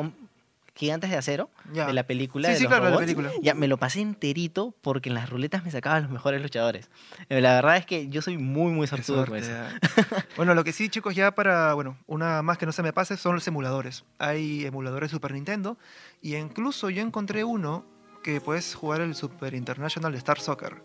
[0.81, 1.85] Gigantes de Acero, Ya.
[1.85, 2.47] de la película.
[2.47, 3.31] Sí, de sí, los claro, de la película.
[3.43, 6.89] Ya, me lo pasé enterito porque en las ruletas me sacaba los mejores luchadores.
[7.29, 9.51] Eh, La verdad es que yo soy muy, muy sortudo con eso.
[10.37, 13.15] bueno, lo que sí, chicos, ya para, bueno, una más que no se me pase
[13.15, 14.05] son los emuladores.
[14.17, 15.77] Hay emuladores de Super Nintendo
[16.19, 17.85] y incluso yo encontré uno
[18.23, 20.81] que puedes jugar el Super International Star Soccer,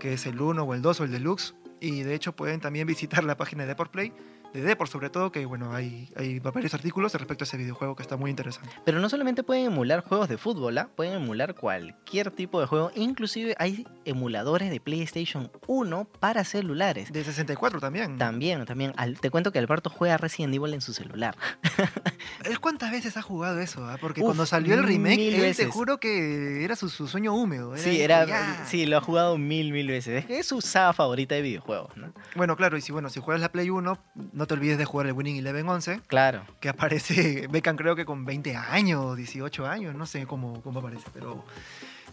[0.00, 1.54] que es el 1 o el 2 o el Deluxe.
[1.80, 4.12] Y de hecho pueden también visitar la página de Deport Play,
[4.54, 8.02] de Deport sobre todo, que bueno, hay, hay varios artículos respecto a ese videojuego que
[8.02, 8.70] está muy interesante.
[8.84, 10.88] Pero no solamente pueden emular juegos de fútbol, ¿ah?
[10.96, 12.90] pueden emular cualquier tipo de juego.
[12.94, 17.12] Inclusive hay emuladores de PlayStation 1 para celulares.
[17.12, 18.16] De 64 también.
[18.18, 18.92] También, también.
[18.96, 21.36] Al- te cuento que Alberto juega Resident Evil en su celular.
[22.44, 23.84] ¿Él cuántas veces ha jugado eso?
[23.86, 23.98] ah?
[24.00, 27.76] Porque Uf, cuando salió el remake, él te juro que era su, su sueño húmedo.
[27.76, 28.64] Sí, era, ya.
[28.66, 30.20] sí, lo ha jugado mil, mil veces.
[30.20, 32.12] Es que es su saga favorita de videojuegos, ¿no?
[32.34, 33.98] Bueno, claro, y si bueno, si juegas la Play 1,
[34.38, 36.42] no te olvides de jugar el Winning Eleven 11, Claro.
[36.60, 41.06] que aparece Beckham creo que con 20 años, 18 años, no sé cómo, cómo aparece,
[41.12, 41.44] pero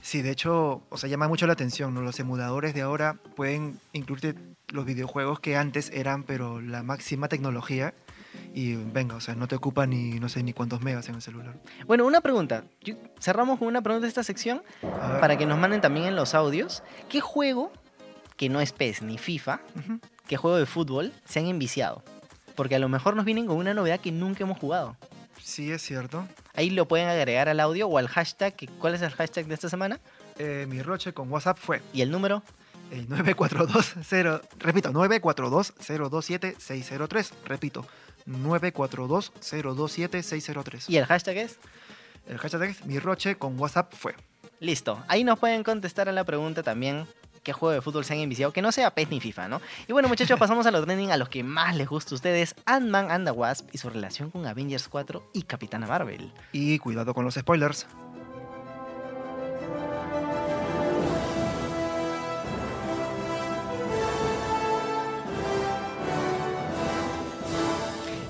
[0.02, 2.02] sí, de hecho, o sea, llama mucho la atención, ¿no?
[2.02, 4.36] Los emuladores de ahora pueden incluirte
[4.74, 7.94] los videojuegos que antes eran, pero la máxima tecnología.
[8.54, 11.22] Y venga, o sea, no te ocupa ni no sé ni cuántos megas en el
[11.22, 11.54] celular.
[11.88, 12.64] Bueno, una pregunta.
[12.82, 14.62] Yo- cerramos con una pregunta de esta sección
[15.22, 16.84] para que nos manden también en los audios.
[17.08, 17.72] ¿Qué juego,
[18.36, 20.00] que no es PES ni FIFA, Ujú.
[20.28, 22.04] qué juego de fútbol se han enviciado?
[22.56, 24.96] Porque a lo mejor nos vienen con una novedad que nunca hemos jugado.
[25.42, 26.28] Sí, es cierto.
[26.54, 28.54] Ahí lo pueden agregar al audio o al hashtag.
[28.80, 30.00] ¿Cuál es el hashtag de esta semana?
[30.40, 32.42] Eh, mi roche con WhatsApp fue ¿Y el número?
[32.92, 37.32] el 9420, repito, 942-027-603.
[37.46, 37.86] Repito,
[38.28, 40.90] 942-027-603.
[40.90, 41.58] ¿Y el hashtag es?
[42.28, 44.16] El hashtag es mi roche con WhatsApp fue.
[44.60, 45.04] Listo.
[45.08, 47.08] Ahí nos pueden contestar a la pregunta también.
[47.46, 48.52] ¿Qué juego de fútbol se han enviciado?
[48.52, 49.62] Que no sea PES ni FIFA, ¿no?
[49.88, 52.56] Y bueno, muchachos, pasamos a los trending a los que más les gusta a ustedes:
[52.66, 56.34] Ant-Man and the Wasp y su relación con Avengers 4 y Capitana Marvel.
[56.52, 57.86] Y cuidado con los spoilers.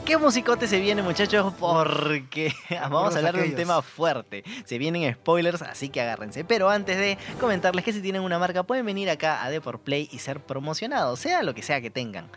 [0.05, 1.51] ¿Qué musicote se viene, muchachos?
[1.59, 4.43] Porque vamos a hablar de un tema fuerte.
[4.63, 6.43] Se vienen spoilers, así que agárrense.
[6.43, 10.07] Pero antes de comentarles que si tienen una marca, pueden venir acá a Deport Play
[10.11, 12.29] y ser promocionados, sea lo que sea que tengan.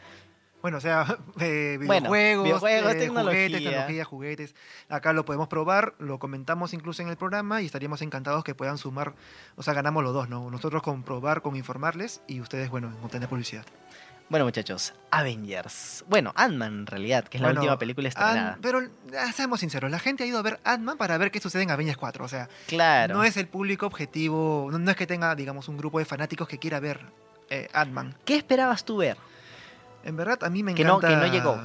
[0.62, 3.42] Bueno, o sea, eh, Bueno, videojuegos, videojuegos, eh, tecnología.
[3.42, 4.54] juguetes, tecnología, juguetes.
[4.88, 8.78] Acá lo podemos probar, lo comentamos incluso en el programa y estaríamos encantados que puedan
[8.78, 9.14] sumar,
[9.56, 10.50] o sea, ganamos los dos, ¿no?
[10.50, 13.66] Nosotros con probar, con informarles y ustedes, bueno, en obtener publicidad.
[14.30, 16.04] Bueno, muchachos, Avengers.
[16.08, 18.56] Bueno, Ant-Man en realidad, que es la última película estrenada.
[18.56, 18.80] Ant- pero
[19.18, 21.70] ah, seamos sinceros, la gente ha ido a ver Ant-Man para ver qué sucede en
[21.70, 23.14] Avengers 4, o sea, claro.
[23.14, 26.46] no es el público objetivo, no, no es que tenga, digamos, un grupo de fanáticos
[26.46, 27.00] que quiera ver
[27.48, 28.14] eh, Ant-Man.
[28.26, 29.16] ¿Qué esperabas tú ver?
[30.04, 31.20] En verdad, a mí me Que no- encanta...
[31.20, 31.58] que no llegó.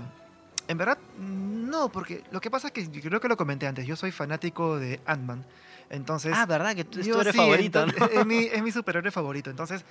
[0.70, 3.86] En verdad, no, porque lo que pasa es que yo creo que lo comenté antes,
[3.86, 5.44] yo soy fanático de Ant-Man.
[5.90, 6.74] Entonces, ah, ¿verdad?
[6.74, 8.22] Que tú es tu yo héroe sí, favorito, entonces, ¿no?
[8.22, 9.50] es, mi, es mi superhéroe favorito.
[9.50, 9.84] Entonces,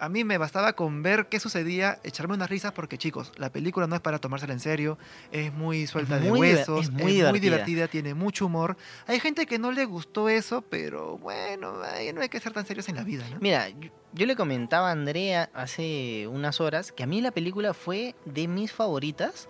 [0.00, 3.86] a mí me bastaba con ver qué sucedía, echarme unas risas, porque chicos, la película
[3.86, 4.98] no es para tomársela en serio,
[5.30, 7.40] es muy suelta de muy huesos, es muy divertida.
[7.40, 8.76] divertida, tiene mucho humor.
[9.06, 12.66] Hay gente que no le gustó eso, pero bueno, ay, no hay que ser tan
[12.66, 13.36] serios en la vida, ¿no?
[13.40, 17.74] Mira, yo, yo le comentaba a Andrea hace unas horas que a mí la película
[17.74, 19.48] fue de mis favoritas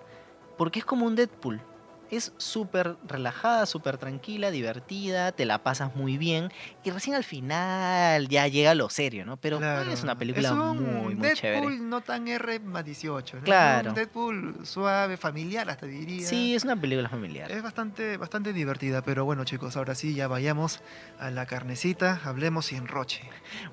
[0.59, 1.63] porque es como un Deadpool.
[2.11, 6.51] Es súper relajada, súper tranquila, divertida, te la pasas muy bien
[6.83, 9.37] y recién al final ya llega lo serio, ¿no?
[9.37, 9.91] Pero Claro.
[9.93, 11.79] es una película Es un muy, muy Deadpool chévere.
[11.79, 13.37] no tan R más 18.
[13.39, 13.43] ¿no?
[13.45, 13.91] Claro.
[13.91, 16.27] Un Deadpool suave, familiar hasta diría.
[16.27, 17.51] Sí, es una película familiar.
[17.51, 20.81] Es bastante, bastante divertida, pero bueno chicos, ahora sí ya vayamos
[21.19, 23.23] a la carnecita, hablemos sin roche.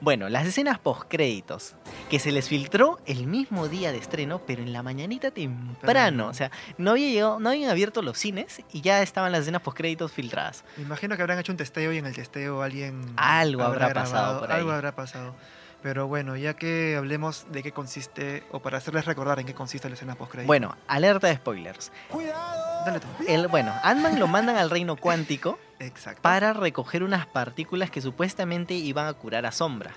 [0.01, 1.75] Bueno, las escenas post-créditos,
[2.09, 5.77] que se les filtró el mismo día de estreno, pero en la mañanita temprano.
[5.81, 6.27] Temprano.
[6.27, 9.61] O sea, no había llegado, no habían abierto los cines y ya estaban las escenas
[9.61, 10.63] post-créditos filtradas.
[10.77, 13.01] Me imagino que habrán hecho un testeo y en el testeo alguien...
[13.15, 14.57] Algo habrá pasado grabado, por ahí.
[14.59, 15.35] Algo habrá pasado.
[15.81, 19.87] Pero bueno, ya que hablemos de qué consiste, o para hacerles recordar en qué consiste
[19.87, 21.91] la escena post Bueno, alerta de spoilers.
[22.85, 23.07] Dale tú.
[23.27, 26.21] El, bueno, Ant-Man lo mandan al reino cuántico Exacto.
[26.21, 29.91] para recoger unas partículas que supuestamente iban a curar a Sombra.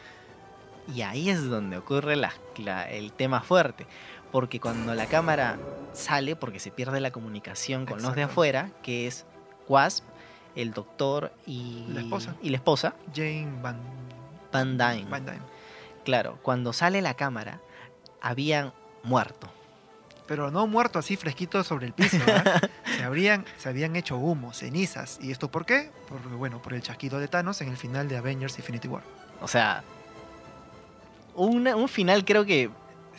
[0.94, 3.86] Y ahí es donde ocurre la- la- el tema fuerte.
[4.32, 5.58] Porque cuando la cámara
[5.92, 9.26] sale, porque se pierde la comunicación con los de afuera, que es
[9.68, 10.04] Wasp,
[10.54, 12.34] el doctor y La esposa.
[12.42, 13.76] y la esposa, Jane Van,
[14.52, 15.06] Van Dyne.
[15.10, 15.40] Van Dyne.
[16.04, 17.60] Claro, cuando sale la cámara,
[18.20, 19.48] habían muerto.
[20.26, 22.18] Pero no muerto así fresquito sobre el piso.
[22.96, 25.18] se, habrían, se habían hecho humo, cenizas.
[25.20, 25.90] ¿Y esto por qué?
[26.08, 29.02] Por, bueno, por el chasquido de Thanos en el final de Avengers Infinity War.
[29.40, 29.82] O sea,
[31.34, 32.70] una- un final creo que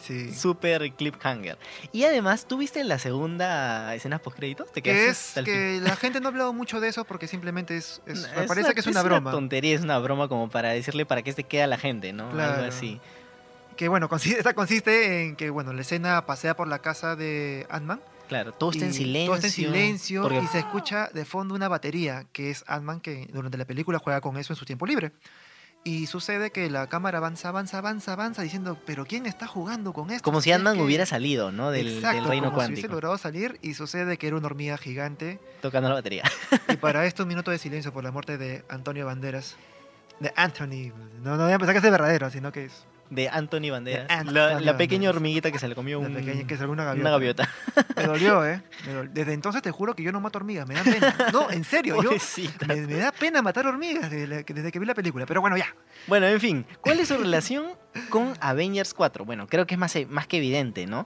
[0.02, 0.34] Sí.
[0.34, 1.58] Super cliffhanger.
[1.92, 4.72] Y además, ¿tú viste la segunda escena post créditos?
[4.72, 5.56] ¿Te Que quedaste es hasta el fin?
[5.56, 8.74] que la gente no ha hablado mucho de eso porque simplemente es, es- me parece
[8.74, 9.32] que es una broma.
[9.32, 12.30] tontería, es una broma como para decirle para qué se queda la gente, ¿no?
[12.32, 12.54] Claro.
[12.56, 13.00] Algo así.
[13.78, 17.66] Que bueno, consiste, esta consiste en que bueno, la escena pasea por la casa de
[17.70, 18.02] Ant-Man.
[18.28, 19.26] Claro, todo está en silencio.
[19.28, 23.02] Todo está en silencio porque- y se escucha de fondo una batería, que es Ant-Man
[23.02, 25.12] que durante la película juega con eso en su tiempo libre.
[25.84, 30.12] Y sucede que la cámara avanza, avanza, avanza, avanza, diciendo, pero ¿quién está jugando con
[30.12, 30.24] esto?
[30.24, 31.72] Como si Ant-Man que- hubiera salido, ¿no?
[31.72, 32.94] Del, del Exacto, reino como si hubiese cuántico.
[32.94, 35.40] logrado salir y sucede que era una hormiga gigante.
[35.62, 36.24] Tocando la batería.
[36.70, 39.56] Y para esto un minuto de silencio por la muerte de Antonio Banderas.
[40.20, 40.92] De Anthony.
[41.24, 44.08] No, no voy a pensar que es de verdadero, sino que es De Anthony Banderas.
[44.08, 46.86] De Anthony la, la pequeña hormiguita que se le comió una un- pequeña que alguna
[46.86, 47.02] gaviota.
[47.02, 47.50] una gaviota.
[47.98, 48.64] Me dolió, ¿eh?
[48.88, 51.16] Me Desde entonces te juro que yo no mato hormigas, me da pena.
[51.34, 52.12] No, en serio, yo,
[52.68, 55.26] me, me da pena matar hormigas desde, la- desde que vi la película.
[55.26, 55.76] Pero bueno, ya.
[56.08, 57.66] Bueno, en fin, ¿cuál es su relación
[58.10, 59.26] con Avengers 4?
[59.26, 61.06] Bueno, creo que es más, más que evidente, ¿no?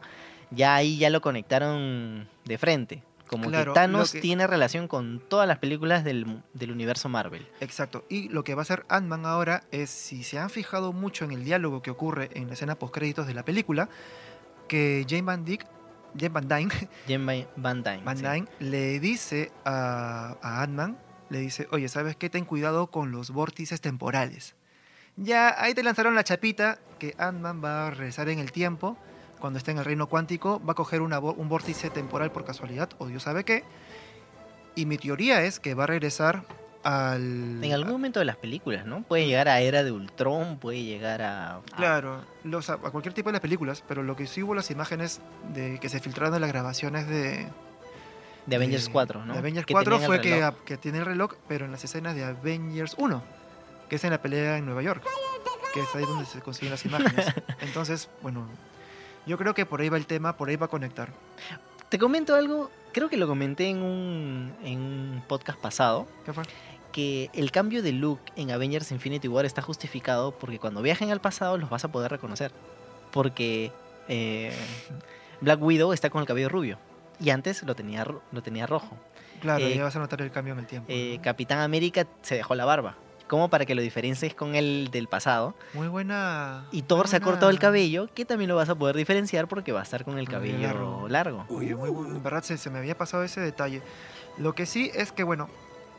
[0.52, 3.04] Ya ahí ya lo conectaron de frente.
[3.28, 7.48] Como Claro, que Thanos que- tiene relación con todas las películas del, del universo Marvel.
[7.60, 8.06] Exacto.
[8.10, 11.32] Y lo que va a hacer Ant-Man ahora es, si se han fijado mucho en
[11.32, 13.90] el diálogo que ocurre en la escena postcréditos de la película,
[14.68, 15.66] que Jane Van Dyke,
[16.18, 16.70] Jane Van Dyne,
[17.08, 18.02] Jen Van Van Dyne.
[18.04, 18.24] Van sí.
[18.24, 20.98] Dyne le dice a, a Ant-Man,
[21.30, 22.30] le dice, oye, ¿sabes qué?
[22.30, 24.56] Ten cuidado con los vórtices temporales.
[25.18, 28.98] Ya ahí te lanzaron la chapita que Ant-Man va a regresar en el tiempo.
[29.46, 32.90] Cuando esté en el reino cuántico, va a coger una un vórtice temporal por casualidad,
[32.98, 33.64] o Dios sabe qué.
[34.74, 36.42] Y mi teoría es que va a regresar
[36.84, 37.64] al...
[37.64, 39.04] En algún momento de las películas, ¿no?
[39.04, 41.58] Puede llegar a Era de Ultron, puede llegar a...
[41.58, 44.72] a- Claro, los, a cualquier tipo de las películas, pero lo que sí hubo las
[44.72, 45.22] imágenes
[45.54, 47.48] de que se filtraron en las grabaciones de,
[48.48, 49.34] de Avengers de- 4, ¿no?
[49.34, 50.56] De Avengers Que 4 tenían el fue que, reloj.
[50.66, 53.22] que tiene el reloj, pero en las escenas de Avengers 1,
[53.90, 55.04] que es en la pelea en Nueva York,
[55.72, 57.28] que es ahí donde se consiguen las imágenes.
[57.62, 58.48] Entonces, bueno,
[59.26, 61.10] yo creo que por ahí va el tema, por ahí va a conectar.
[61.90, 66.44] Te comento algo, creo que lo comenté en un, en un podcast pasado, ¿Qué fue?
[66.92, 71.20] que el cambio de look en Avengers Infinity War está justificado porque cuando viajen al
[71.20, 72.54] pasado los vas a poder reconocer.
[73.12, 73.72] Porque
[74.08, 74.54] eh,
[75.42, 76.78] Black Widow está con el cabello rubio
[77.20, 78.98] y antes lo tenía, lo tenía rojo.
[79.42, 80.88] Claro, Eh, ya vas a notar el cambio en el tiempo.
[80.90, 81.20] Eh.
[81.22, 82.96] Capitán América se dejó la barba
[83.28, 85.56] como para que lo diferencies con el del pasado.
[85.74, 86.66] Muy buena.
[86.72, 89.72] Y Thor se ha cortado el cabello, que también lo vas a poder diferenciar porque
[89.72, 91.08] va a estar con el Cabello cabello largo.
[91.10, 91.46] largo.
[91.50, 93.82] Oye, muy bu- en verdad se, se me había pasado ese detalle.
[94.38, 95.50] Lo que sí es que, bueno,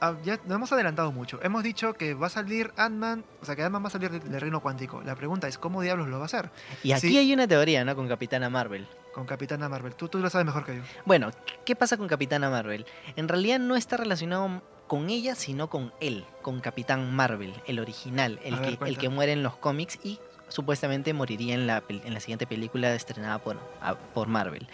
[0.00, 1.40] ah, ya nos hemos adelantado mucho.
[1.42, 4.30] Hemos dicho que va a salir Ant-Man, o sea, que Ant-Man va a salir del,
[4.30, 5.02] del reino cuántico.
[5.02, 6.50] La pregunta es, ¿cómo diablos lo va a hacer?
[6.82, 7.18] Y aquí Sí.
[7.18, 7.96] hay una teoría, ¿no?
[7.96, 8.86] Con Capitana Marvel.
[9.14, 9.94] Con Capitana Marvel.
[9.94, 10.82] Tú, tú lo sabes mejor que yo.
[11.06, 11.30] Bueno,
[11.64, 12.84] ¿qué pasa con Capitana Marvel?
[13.16, 18.38] En realidad no está relacionado con ella, sino con él, con Capitán Marvel, el original,
[18.44, 20.18] el, ver, que, el que muere en los cómics y
[20.48, 24.68] supuestamente moriría en la, en la siguiente película estrenada por, a- por Marvel.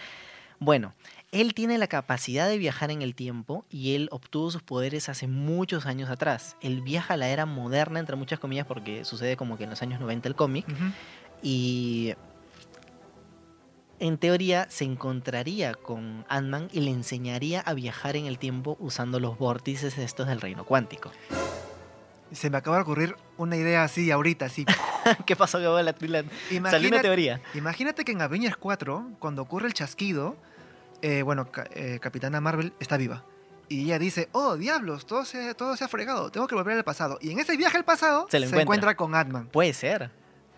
[0.59, 0.93] Bueno,
[1.33, 5.27] él tiene la capacidad de viajar en el tiempo y él obtuvo sus poderes hace
[5.27, 6.57] muchos años atrás.
[6.61, 9.83] Él viaja a la era moderna, entre muchas comillas, porque sucede como que en los
[9.83, 10.67] años 90 el cómic.
[11.43, 12.15] Y
[14.03, 19.21] en teoría se encontraría con Ant-Man y le enseñaría a viajar en el tiempo usando
[19.21, 21.13] los vórtices estos del reino cuántico.
[22.33, 24.65] Se me acaba de ocurrir una idea así ahorita, así.
[25.27, 27.41] ¿Qué pasó que la, la- salió una teoría?
[27.55, 30.37] imagínate que en Avengers 4, cuando ocurre el chasquido,
[31.01, 33.23] eh, bueno, eh, Capitana Marvel está viva.
[33.69, 36.85] Y ella dice, oh, diablos, todo se, todo se ha fregado, tengo que volver al
[36.85, 37.19] pasado.
[37.21, 38.63] Y en ese viaje al pasado Se encuentra.
[38.63, 39.47] encuentra con Ant-Man.
[39.53, 40.11] Puede ser,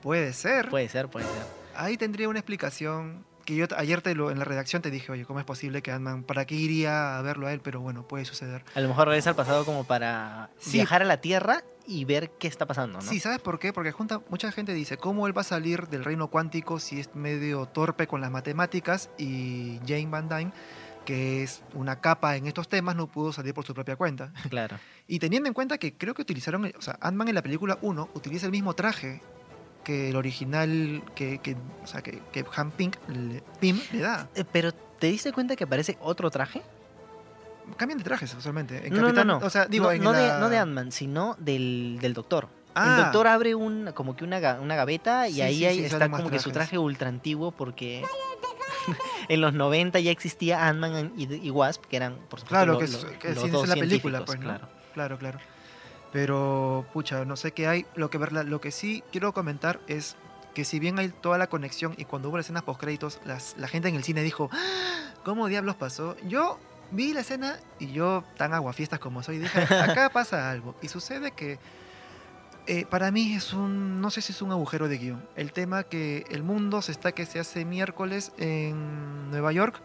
[0.02, 0.70] Puede ser.
[0.70, 1.42] puede ser, puede ser.
[1.76, 5.24] Ahí tendría una explicación que yo ayer te lo, en la redacción te dije, oye,
[5.24, 7.60] ¿cómo es posible que Ant-Man, para qué iría a verlo a él?
[7.62, 8.64] Pero bueno, puede suceder.
[8.74, 10.78] A lo mejor regresa al pasado como para Sí.
[10.78, 13.02] viajar a la Tierra y ver qué está pasando, ¿no?
[13.02, 13.72] Sí, ¿sabes por qué?
[13.72, 17.14] Porque junta, mucha gente dice, ¿cómo él va a salir del reino cuántico si es
[17.14, 19.10] medio torpe con las matemáticas?
[19.18, 20.52] Y Jane Van Dyne,
[21.04, 24.32] que es una capa en estos temas, no pudo salir por su propia cuenta.
[24.48, 24.78] Claro.
[25.06, 28.08] Y teniendo en cuenta que creo que utilizaron, o sea, Ant-Man en la película 1
[28.14, 29.20] utiliza el mismo traje
[29.84, 33.42] que el original, que, que, o sea, que, que Han Pink, le,
[34.00, 34.28] da.
[34.34, 36.62] Eh, Pero, ¿te diste cuenta que aparece otro traje?
[37.76, 38.86] Cambian de trajes, usualmente.
[38.86, 39.36] En no, no, Capitán- no.
[39.38, 42.44] O sea, digo, no, en no de, no de Ant-Man, sino del, del doctor.
[42.44, 42.96] El Ah.
[43.04, 46.10] doctor abre un, como que una, una gaveta y Sí, ahí sí, hay- sí, está
[46.10, 48.02] como que su traje ultra antiguo porque
[49.28, 52.78] en los 90 ya existía Ant-Man y, y Wasp, que eran, por supuesto, Claro, lo-
[52.80, 54.44] que lo- es- que los es dos la película, científicos, pues, ¿no?
[54.44, 54.68] claro.
[54.94, 55.38] Claro, claro.
[56.14, 57.86] Pero, pucha, no sé qué hay.
[57.96, 60.14] Lo que, lo que sí quiero comentar es
[60.54, 63.88] que si bien hay toda la conexión y cuando hubo las escenas postcréditos, la gente
[63.88, 65.12] en el cine dijo, "¡Ah!
[65.24, 66.16] ¿cómo diablos pasó?
[66.28, 66.60] Yo
[66.92, 70.76] vi la escena y yo, tan aguafiestas como soy, dije, acá pasa algo.
[70.82, 71.58] Y sucede que
[72.68, 75.28] eh, para mí es un, no sé si es un agujero de guion.
[75.34, 79.82] El tema que el mundo se está que se hace miércoles en Nueva York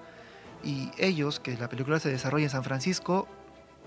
[0.63, 3.28] y ellos, que la película se desarrolla en San Francisco,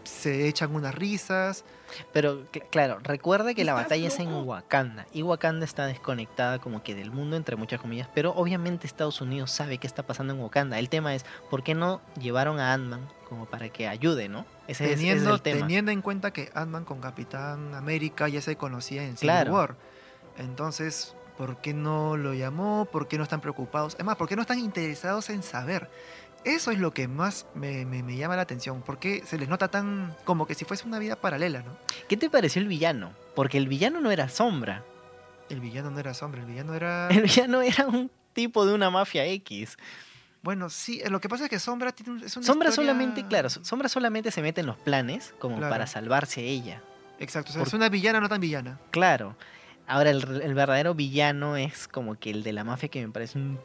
[0.05, 1.65] se echan unas risas.
[2.13, 4.33] Pero cl- claro, recuerda que la ¿Estás batalla es en?
[4.33, 9.21] Wakanda y Wakanda está desconectada como que del mundo entre muchas comillas, pero obviamente Estados
[9.21, 10.79] Unidos sabe qué está pasando en Wakanda.
[10.79, 14.47] El tema es por qué no llevaron a Ant-Man como para que ayude, ¿no?
[14.69, 15.61] Ese es- ese es, teniendo, el tema.
[15.61, 19.53] teniendo en cuenta que Ant-Man con Capitán América ya se conocía en Civil Claro.
[19.53, 19.77] War.
[20.39, 22.87] Entonces, ¿por qué no lo llamó?
[22.91, 23.97] ¿Por qué no están preocupados?
[23.99, 25.91] Es más, ¿por qué no están interesados en saber?
[26.45, 28.83] Eso es lo que más me, me- me llama la atención.
[28.83, 31.77] ¿Por qué se les nota tan como que si fuese una vida paralela, ¿no?
[32.09, 33.13] ¿Qué te pareció el villano?
[33.37, 34.85] Porque el villano no era Sombra.
[35.49, 37.09] El villano no era sombra, el villano era...
[37.11, 39.77] El villano era un tipo de una mafia X.
[40.43, 42.91] Bueno, sí, eh, lo que pasa es que Sombra tiene un- es una Sombra historia-
[42.93, 45.71] solamente, claro, Sombra solamente se mete en los planes como Claro.
[45.71, 46.83] para salvarse ella.
[47.19, 48.81] Exacto, o sea, por- es una villana no tan villana.
[48.93, 49.37] Claro.
[49.87, 53.39] Ahora el, el verdadero villano es como que el de la mafia que me parece
[53.39, 53.61] Un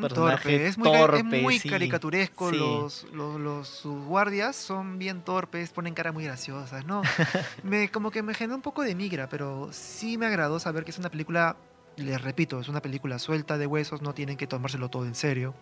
[0.00, 2.50] personaje torpe, es muy, ca- torpe, es muy sí, caricaturesco.
[2.50, 2.56] sí.
[2.56, 7.02] Los, los, los- sus guardias son bien torpes, ponen cara muy graciosas, ¿no?
[7.62, 10.90] me, como que me generó un poco de migra, pero sí me agradó saber que
[10.90, 11.56] es una película,
[11.96, 15.54] les repito, es una película suelta de huesos, no tienen que tomárselo todo en serio.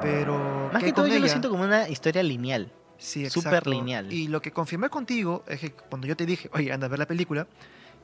[0.00, 2.70] Pero Más que todo con yo lo ella- siento como una historia lineal.
[2.98, 4.12] Sí, súper lineal.
[4.12, 7.00] Y lo que confirmé contigo es que cuando yo te dije, oye, anda a ver
[7.00, 7.48] la película,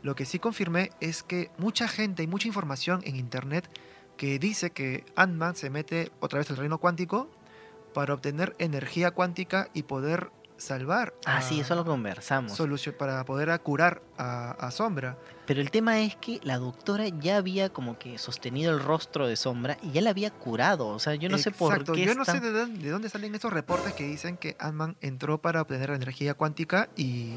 [0.03, 3.69] lo que sí confirmé es que mucha gente y mucha información en internet
[4.18, 7.31] que dice que Ant-Man se mete otra vez al reino cuántico
[7.94, 11.14] para obtener energía cuántica y poder salvar.
[11.24, 12.52] Ah, a- sí, eso lo conversamos.
[12.52, 15.16] solución para poder curar a, a Sombra.
[15.46, 19.37] Pero el tema es que la doctora ya había como que sostenido el rostro de
[19.37, 20.88] Sombra y ya la había curado.
[20.88, 23.35] O sea, yo no sé por qué Yo no sé de dónde, de dónde salen
[23.37, 27.37] estos reportes que dicen que Ant-Man entró para obtener energía cuántica y,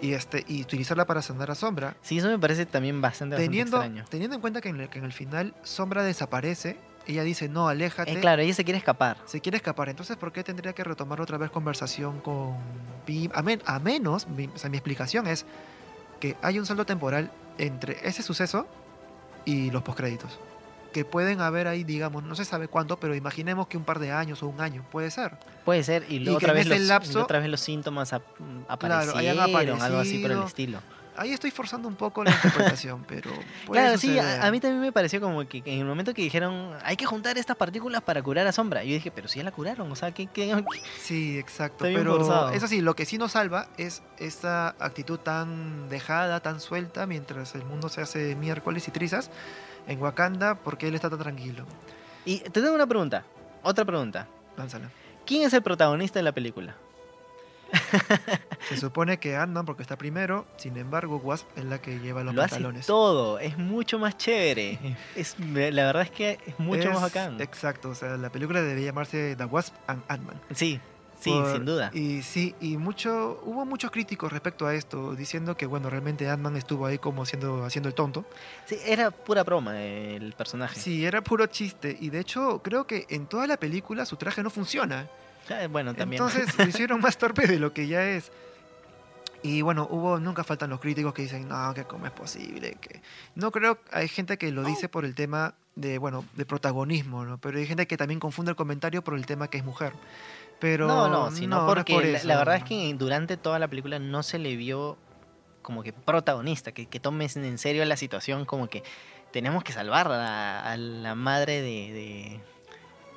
[0.00, 1.96] y, este, y utilizarla para sanar a Sombra.
[2.02, 4.04] Sí, eso me parece también bastante, bastante teniendo, extraño.
[4.08, 6.76] teniendo en cuenta que en, el, que en el final Sombra desaparece,
[7.06, 9.16] ella dice, no, aléjate, Eh, claro, ella se quiere escapar.
[9.24, 9.88] se quiere escapar.
[9.88, 12.56] Entonces, ¿por qué tendría que retomar otra vez conversación con?
[13.32, 15.46] A, men- a menos, mi, o sea, mi explicación es
[16.20, 18.66] que hay un saldo temporal entre ese suceso
[19.46, 20.38] y los postcréditos.
[20.92, 24.10] Que pueden haber ahí, digamos, no se sabe cuándo, pero imaginemos que un par de
[24.12, 25.32] años o un año, puede ser.
[25.64, 28.22] Puede ser, y, luego que otra vez, los, y lapso- otra vez los síntomas ap-
[28.78, 30.46] Claro, hayan aparecieron, algo así por el aparecido.
[30.46, 30.80] estilo.
[31.16, 33.30] ahí estoy forzando un poco la interpretación, pero
[33.66, 34.40] puede Claro, sí, suceder.
[34.40, 37.06] a, a mí también me pareció como que, en el momento que dijeron hay que
[37.06, 39.96] juntar estas partículas para curar a Sombra, yo dije, pero si ya la curaron, o
[39.96, 40.64] sea, ¿qué, qué-
[41.02, 41.78] Sí, exacto.
[41.84, 42.50] Pero forzado.
[42.52, 47.54] eso sí, lo que sí nos salva es esa actitud tan dejada, tan suelta, mientras
[47.56, 49.30] el mundo se hace miércoles y trizas
[49.88, 51.64] en Wakanda, porque él está tan tranquilo.
[52.24, 53.24] Y te tengo una pregunta,
[53.62, 54.28] otra pregunta.
[54.56, 54.90] Lánzala.
[55.26, 56.76] ¿Quién es el protagonista de la película?
[58.68, 62.34] Se supone que Ant-Man porque está primero, sin embargo, Wasp es la que lleva los
[62.34, 62.86] Lo hace pantalones.
[62.86, 64.78] todo, es mucho más chévere.
[65.16, 67.40] Es, la verdad es que es mucho más bacán.
[67.40, 70.40] Exacto, o sea, la película debía llamarse The Wasp and Ant-Man.
[70.54, 70.80] Sí,
[71.20, 71.90] sí, Por- sin duda.
[71.94, 76.56] Y sí, y mucho, hubo muchos críticos respecto a esto, diciendo que bueno, realmente Ant-Man
[76.56, 78.24] estuvo ahí como haciendo, haciendo el tonto.
[78.66, 80.78] Sí, era pura broma el personaje.
[80.78, 81.96] Sí, era puro chiste.
[82.00, 85.08] Y de hecho, creo que en toda la película su traje no funciona.
[85.50, 86.22] Ah, Bueno, también.
[86.22, 88.30] Entonces lo hicieron más torpe de lo que ya es.
[89.48, 93.00] Y bueno, hubo, nunca faltan los críticos que dicen, no, que cómo es posible, que
[93.34, 97.38] no creo, hay gente que lo dice por el tema de, bueno, de protagonismo, ¿no?
[97.38, 99.94] Pero hay gente que también confunde el comentario por el tema que es mujer.
[100.60, 102.28] Pero no, no, sino es porque por la, eso.
[102.28, 104.98] la verdad es que durante toda la película no se le vio
[105.62, 108.82] como que protagonista, que, que tomes en serio la situación, como que
[109.32, 112.40] tenemos que salvar a, a la madre de, de,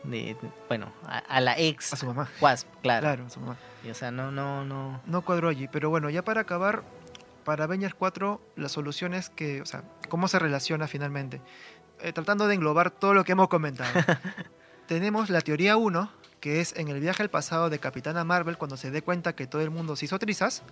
[0.03, 0.35] de-
[0.67, 2.27] bueno, a, a la ex a su mamá.
[2.41, 3.01] Wasp, claro.
[3.01, 3.57] Claro, a su mamá.
[3.83, 5.01] Y, o sea, no, no, no.
[5.05, 5.67] No cuadró allí.
[5.71, 6.83] Pero bueno, ya para acabar,
[7.43, 11.41] para Avengers 4, la solución es que, o sea, cómo se relaciona finalmente.
[12.01, 13.89] Eh, tratando de englobar todo lo que hemos comentado.
[14.87, 18.77] Tenemos la teoría 1, que es en el viaje al pasado de Capitana Marvel, cuando
[18.77, 20.63] se dé cuenta que todo el mundo se hizo trizas,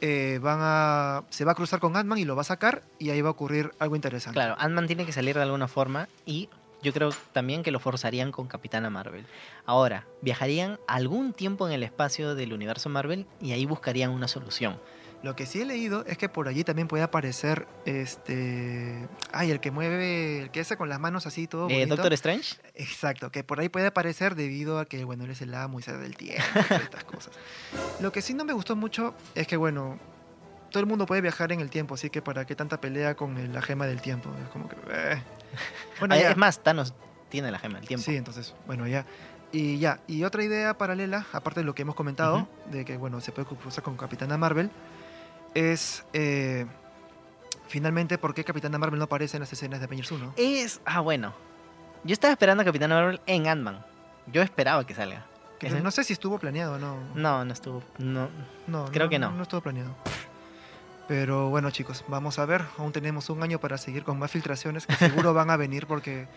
[0.00, 3.10] eh, van a, se va a cruzar con Ant-Man y lo va a sacar, y
[3.10, 4.34] ahí va a ocurrir algo interesante.
[4.34, 6.48] Claro, Ant-Man tiene que salir de alguna forma y
[6.82, 9.26] yo creo también que lo forzarían con Capitana Marvel.
[9.66, 14.78] Ahora, viajarían algún tiempo en el espacio del universo Marvel y ahí buscarían una solución.
[15.22, 19.06] Lo que sí he leído es que por allí también puede aparecer este.
[19.32, 21.68] Ay, el que mueve, el que hace con las manos así todo.
[21.68, 21.84] Eh.
[21.84, 25.54] Doctor Strange, Exacto, que por ahí puede aparecer debido a que, bueno, él es el
[25.54, 27.34] amo y sabe del tiempo y estas cosas.
[28.00, 29.98] Lo que sí no me gustó mucho es que, bueno,
[30.70, 33.36] todo el mundo puede viajar en el tiempo, así que para qué tanta pelea con
[33.38, 34.30] el- la gema del tiempo.
[34.42, 34.76] Es como que.
[34.90, 35.22] eh.
[35.98, 36.30] Bueno, ya.
[36.30, 36.94] es más, Thanos
[37.28, 38.04] tiene la gema del tiempo.
[38.04, 39.04] Sí, entonces, bueno, ya.
[39.52, 43.20] Y ya, y otra idea paralela, aparte de lo que hemos comentado, de que, bueno,
[43.20, 44.70] se puede cruzar con Capitana Marvel,
[45.54, 46.66] es eh,
[47.66, 50.34] finalmente por qué Capitana Marvel no aparece en las escenas de Avengers 1.
[50.36, 51.32] Es, ah, bueno.
[52.04, 53.84] Yo estaba esperando a Capitana Marvel en Ant-Man.
[54.32, 55.26] Yo esperaba que salga.
[55.58, 56.96] Que no sé si estuvo planeado o no.
[57.14, 57.82] No, no estuvo.
[57.98, 58.28] No.
[58.66, 59.30] No, Creo que no.
[59.32, 59.94] No estuvo planeado.
[61.10, 62.64] Pero bueno, chicos, vamos a ver.
[62.78, 66.28] Aún tenemos un año para seguir con más filtraciones que seguro van a venir porque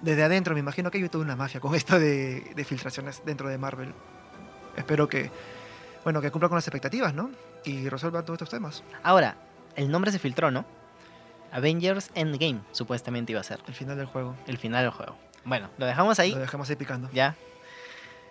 [0.00, 3.48] desde adentro me imagino que hay toda una mafia con esto de, de filtraciones dentro
[3.48, 3.94] de Marvel.
[4.76, 5.30] Espero que,
[6.02, 7.30] bueno, que cumpla con las expectativas, ¿no?
[7.64, 8.82] Y resuelva todos estos temas.
[9.04, 9.36] Ahora,
[9.76, 10.64] el nombre se filtró, ¿no?
[11.52, 14.34] Avengers Endgame, supuestamente iba a ser El final del juego.
[14.48, 15.16] el final del juego.
[15.44, 16.32] Bueno, lo dejamos ahí.
[16.32, 17.08] Lo dejamos ahí picando.
[17.12, 17.36] Ya.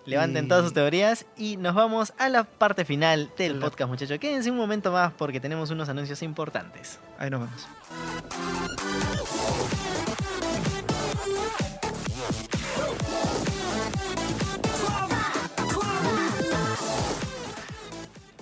[0.07, 4.17] Levanten todas sus teorías y nos vamos a la parte final del podcast, muchachos.
[4.19, 6.97] Quédense un momento más porque tenemos unos anuncios importantes.
[7.19, 7.67] Ahí nos vemos.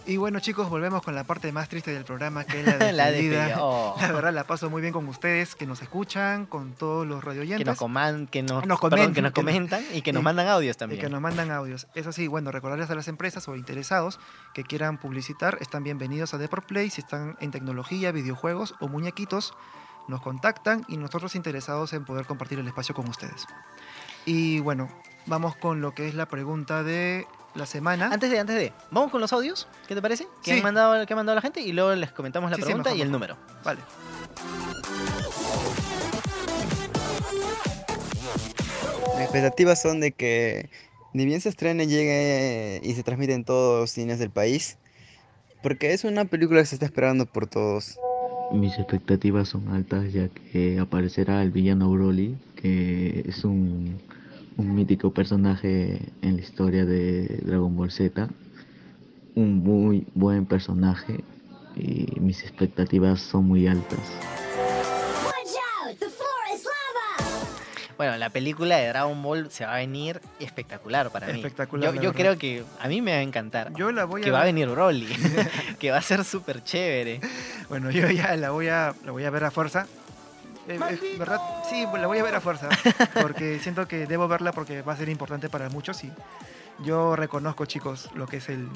[0.08, 2.92] Y bueno chicos, volvemos con la parte más triste del programa, que es la despedida.
[2.94, 3.56] la despedida.
[3.60, 3.96] Oh.
[4.00, 7.26] La verdad la paso muy bien con ustedes, que nos escuchan, con todos los que
[7.26, 7.66] radioyentes.
[7.66, 10.48] nos, coman, que nos, Nos perdón, que nos que comentan y que nos y- mandan
[10.48, 11.02] audios y también.
[11.02, 11.88] que nos mandan audios.
[11.96, 14.20] Eso sí, bueno, recordarles a las empresas o interesados
[14.54, 16.92] que quieran publicitar, están bienvenidos a Deport Play.
[16.92, 19.56] Si están en tecnología, videojuegos o muñequitos,
[20.08, 23.48] nos contactan y nosotros interesados en poder compartir el espacio con ustedes.
[24.28, 24.88] Y bueno,
[25.26, 28.10] vamos con lo que es la pregunta de la semana.
[28.12, 30.26] Antes de, antes de, vamos con los audios, ¿qué te parece?
[30.44, 30.58] Que, Sí.
[30.58, 32.90] han mandado, que ha mandado la gente y luego les comentamos la Sí, sí, pregunta
[32.90, 33.30] mejor, y el mejor.
[33.38, 33.38] número.
[33.64, 33.80] Vale.
[39.16, 40.70] Mis expectativas son de que
[41.14, 44.78] ni bien se estrene, llegue y se transmite en todos los cines del país,
[45.64, 47.98] porque es una película que se está esperando por todos.
[48.52, 54.00] Mis expectativas son altas ya que aparecerá el villano Broly, que es un,
[54.58, 58.30] un mítico personaje en la historia de Dragon Ball Z.
[59.36, 61.24] Un muy buen personaje
[61.76, 64.00] y mis expectativas son muy altas.
[65.26, 66.00] Watch out!
[66.00, 67.50] The floor is lava!
[67.98, 71.40] Bueno, la película de Dragon Ball se va a venir espectacular para mí.
[71.40, 73.74] Espectacular, Yo, creo que a mí me va a encantar.
[73.76, 75.08] Yo la voy a que va a venir Broly,
[75.80, 77.20] que va a ser súper chévere.
[77.68, 79.88] Bueno, yo ya la voy a, la voy a ver a fuerza.
[80.68, 81.40] Eh, eh, ¿Verdad?
[81.70, 82.70] Sí, pues la voy a ver a fuerza.
[83.22, 86.12] Porque siento que debo verla porque va a ser importante para muchos y
[86.84, 88.68] yo reconozco, chicos, lo que es el,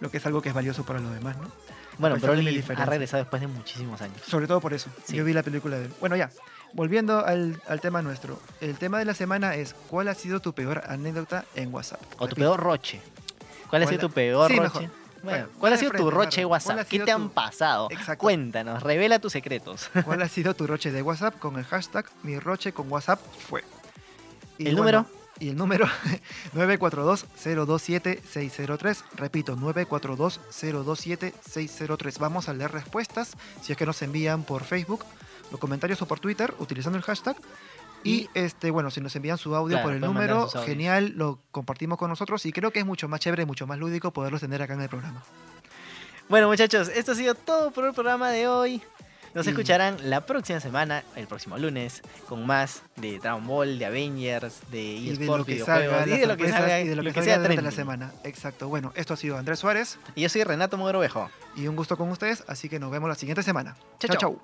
[0.00, 1.50] lo que es algo que es valioso para los demás, ¿no?
[1.98, 4.20] Bueno, de mi Broly ha regresado después de muchísimos años.
[4.24, 4.88] Sobre todo por eso.
[5.04, 5.16] Sí.
[5.16, 5.92] Yo vi la película de él.
[6.00, 6.30] Bueno, ya.
[6.72, 8.38] Volviendo al, al tema nuestro.
[8.60, 12.00] El tema de la semana es ¿cuál ha sido tu peor anécdota en WhatsApp?
[12.18, 13.00] O tu peor roche.
[13.68, 14.80] ¿Cuál ha ¿Cuál sido ha- tu peor Sí, roche?
[14.80, 14.90] mejor.
[15.22, 16.64] Bueno, Bueno, ¿cuál ha sido tu roche de Marco.
[16.64, 16.88] ¿Cuál ha WhatsApp?
[16.88, 17.88] ¿Qué te han pasado?
[17.90, 18.22] Exacto.
[18.22, 19.90] Cuéntanos, revela tus secretos.
[20.04, 23.64] ¿Cuál ha sido tu roche de WhatsApp con el hashtag mi roche con WhatsApp fue?
[24.58, 25.06] ¿El número?
[25.40, 25.86] Y el número
[26.54, 29.02] 942-027-603.
[29.14, 32.18] Repito, 942-027-603.
[32.18, 35.04] Vamos a leer respuestas si es que nos envían por Facebook,
[35.50, 37.36] los comentarios o por Twitter utilizando el hashtag.
[38.04, 41.40] Y, Y- este, bueno, si nos envían su audio Claro, por el número, genial, lo
[41.50, 44.62] compartimos con nosotros y creo que es mucho más chévere, mucho más lúdico poderlos tener
[44.62, 45.22] acá en el programa.
[46.28, 48.82] Bueno, muchachos, esto ha sido todo por el programa de hoy.
[49.34, 53.84] Nos Y- escucharán la próxima semana, el próximo lunes, con más de Dragon Ball, de
[53.86, 56.88] Avengers, de Y de eSports, lo que videojuegos, salga, y de lo que salga, y
[56.88, 58.12] de lo que sea durante la semana.
[58.24, 58.68] Exacto.
[58.68, 61.30] Bueno, esto ha sido Andrés Suárez Y yo soy Renato Mogrovejo.
[61.56, 63.76] y un gusto con ustedes, así que nos vemos la siguiente semana.
[63.98, 64.16] Chau.
[64.16, 64.40] chau.